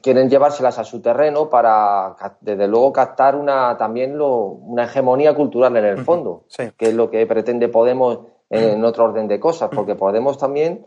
[0.00, 5.76] quieren llevárselas a su terreno para, desde luego, captar una también lo, una hegemonía cultural
[5.76, 6.70] en el fondo, sí.
[6.76, 8.20] que es lo que pretende Podemos
[8.50, 10.86] en, en otro orden de cosas, porque Podemos también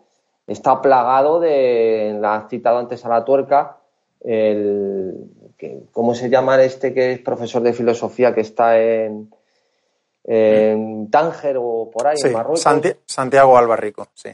[0.52, 3.78] está plagado de, la has citado antes a la tuerca,
[4.22, 5.16] el,
[5.58, 9.32] que, ¿cómo se llama este que es profesor de filosofía que está en,
[10.24, 12.62] en Tánger o por ahí, Sí, en Marruecos?
[12.62, 14.30] Santi- Santiago Albarrico, sí.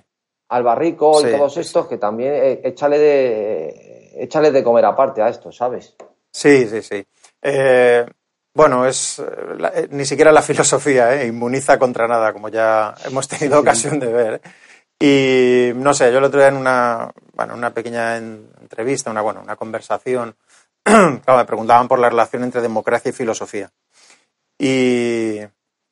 [0.49, 5.21] Albarrico Sí, y todos sí, estos que también eh, échale de échale de comer aparte
[5.21, 5.95] a esto, ¿sabes?
[6.31, 7.05] Sí, sí, sí.
[7.41, 8.05] Eh,
[8.53, 9.23] bueno, es eh,
[9.57, 13.99] la- eh, ni siquiera la filosofía eh, inmuniza contra nada, como ya hemos tenido ocasión
[13.99, 14.41] de ver.
[14.99, 19.21] Y no sé, yo el otro día en una, bueno, una pequeña en- entrevista, una,
[19.21, 20.35] bueno, una conversación,
[20.83, 23.71] claro, me preguntaban por la relación entre democracia y filosofía.
[24.57, 25.39] Y,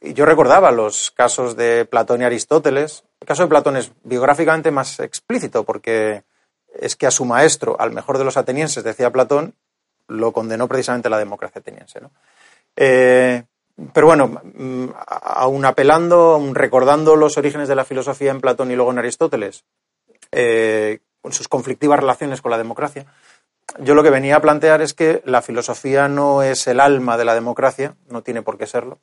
[0.01, 3.03] yo recordaba los casos de Platón y Aristóteles.
[3.19, 6.23] El caso de Platón es biográficamente más explícito porque
[6.79, 9.55] es que a su maestro, al mejor de los atenienses, decía Platón,
[10.07, 12.01] lo condenó precisamente la democracia ateniense.
[12.75, 13.43] Eh,
[13.93, 18.75] pero bueno, mm, aún apelando, aún recordando los orígenes de la filosofía en Platón y
[18.75, 19.65] luego en Aristóteles,
[20.31, 23.05] eh, con sus conflictivas relaciones con la democracia,
[23.79, 27.25] yo lo que venía a plantear es que la filosofía no es el alma de
[27.25, 28.99] la democracia, no tiene por qué serlo,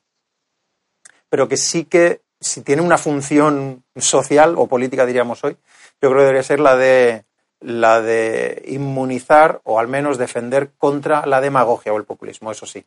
[1.29, 5.57] pero que sí que si tiene una función social o política, diríamos hoy,
[6.01, 7.25] yo creo que debería ser la de
[7.59, 12.85] la de inmunizar o al menos defender contra la demagogia o el populismo, eso sí.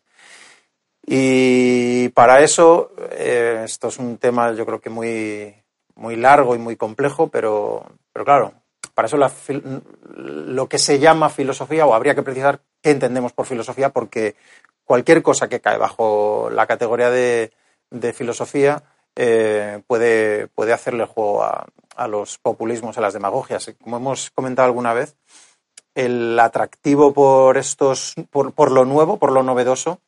[1.07, 5.55] Y para eso, eh, esto es un tema yo creo que muy,
[5.95, 8.53] muy largo y muy complejo, pero, pero claro,
[8.95, 13.91] para eso lo que se llama filosofía, o habría que precisar qué entendemos por filosofía,
[13.91, 14.35] porque
[14.85, 17.53] cualquier cosa que cae bajo la categoría de,
[18.13, 18.83] filosofía
[19.15, 23.75] eh, puede, puede hacerle juego a, a los populismos, a las demagogias.
[23.83, 25.17] Como hemos comentado alguna vez,
[25.95, 29.99] el atractivo por estos, por, lo nuevo, por lo novedoso,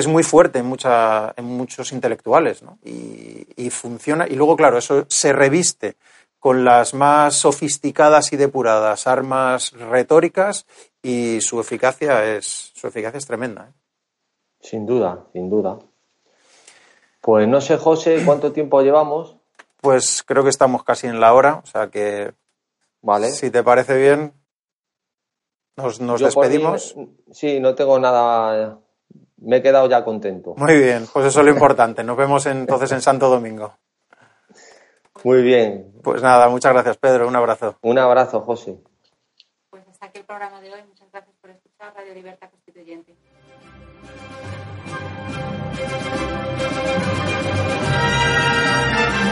[0.00, 2.78] es muy fuerte en, mucha, en muchos intelectuales, ¿no?
[2.84, 4.26] y, y, funciona.
[4.26, 5.96] Y luego, claro, eso se reviste
[6.40, 10.66] con las más sofisticadas y depuradas armas retóricas
[11.02, 13.68] y su eficacia es, su eficacia es tremenda.
[13.68, 13.72] ¿eh?
[14.60, 15.78] Sin duda, sin duda.
[17.20, 19.36] Pues no sé, José, cuánto tiempo llevamos.
[19.82, 22.32] Pues creo que estamos casi en la hora, o sea que.
[23.02, 23.30] Vale.
[23.30, 24.34] Si te parece bien,
[25.76, 26.94] nos, nos despedimos.
[27.30, 28.78] sí, no tengo nada.
[29.40, 30.54] Me he quedado ya contento.
[30.56, 32.04] Muy bien, pues eso es lo importante.
[32.04, 33.74] Nos vemos entonces en Santo Domingo.
[35.24, 35.92] Muy bien.
[36.02, 37.28] Pues nada, muchas gracias, Pedro.
[37.28, 37.76] Un abrazo.
[37.82, 38.78] Un abrazo, José.
[39.70, 40.80] Pues hasta aquí el programa de hoy.
[40.88, 43.16] Muchas gracias por escuchar Radio Libertad Constituyente.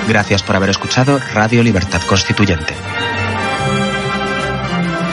[0.09, 2.73] Gracias por haber escuchado Radio Libertad Constituyente.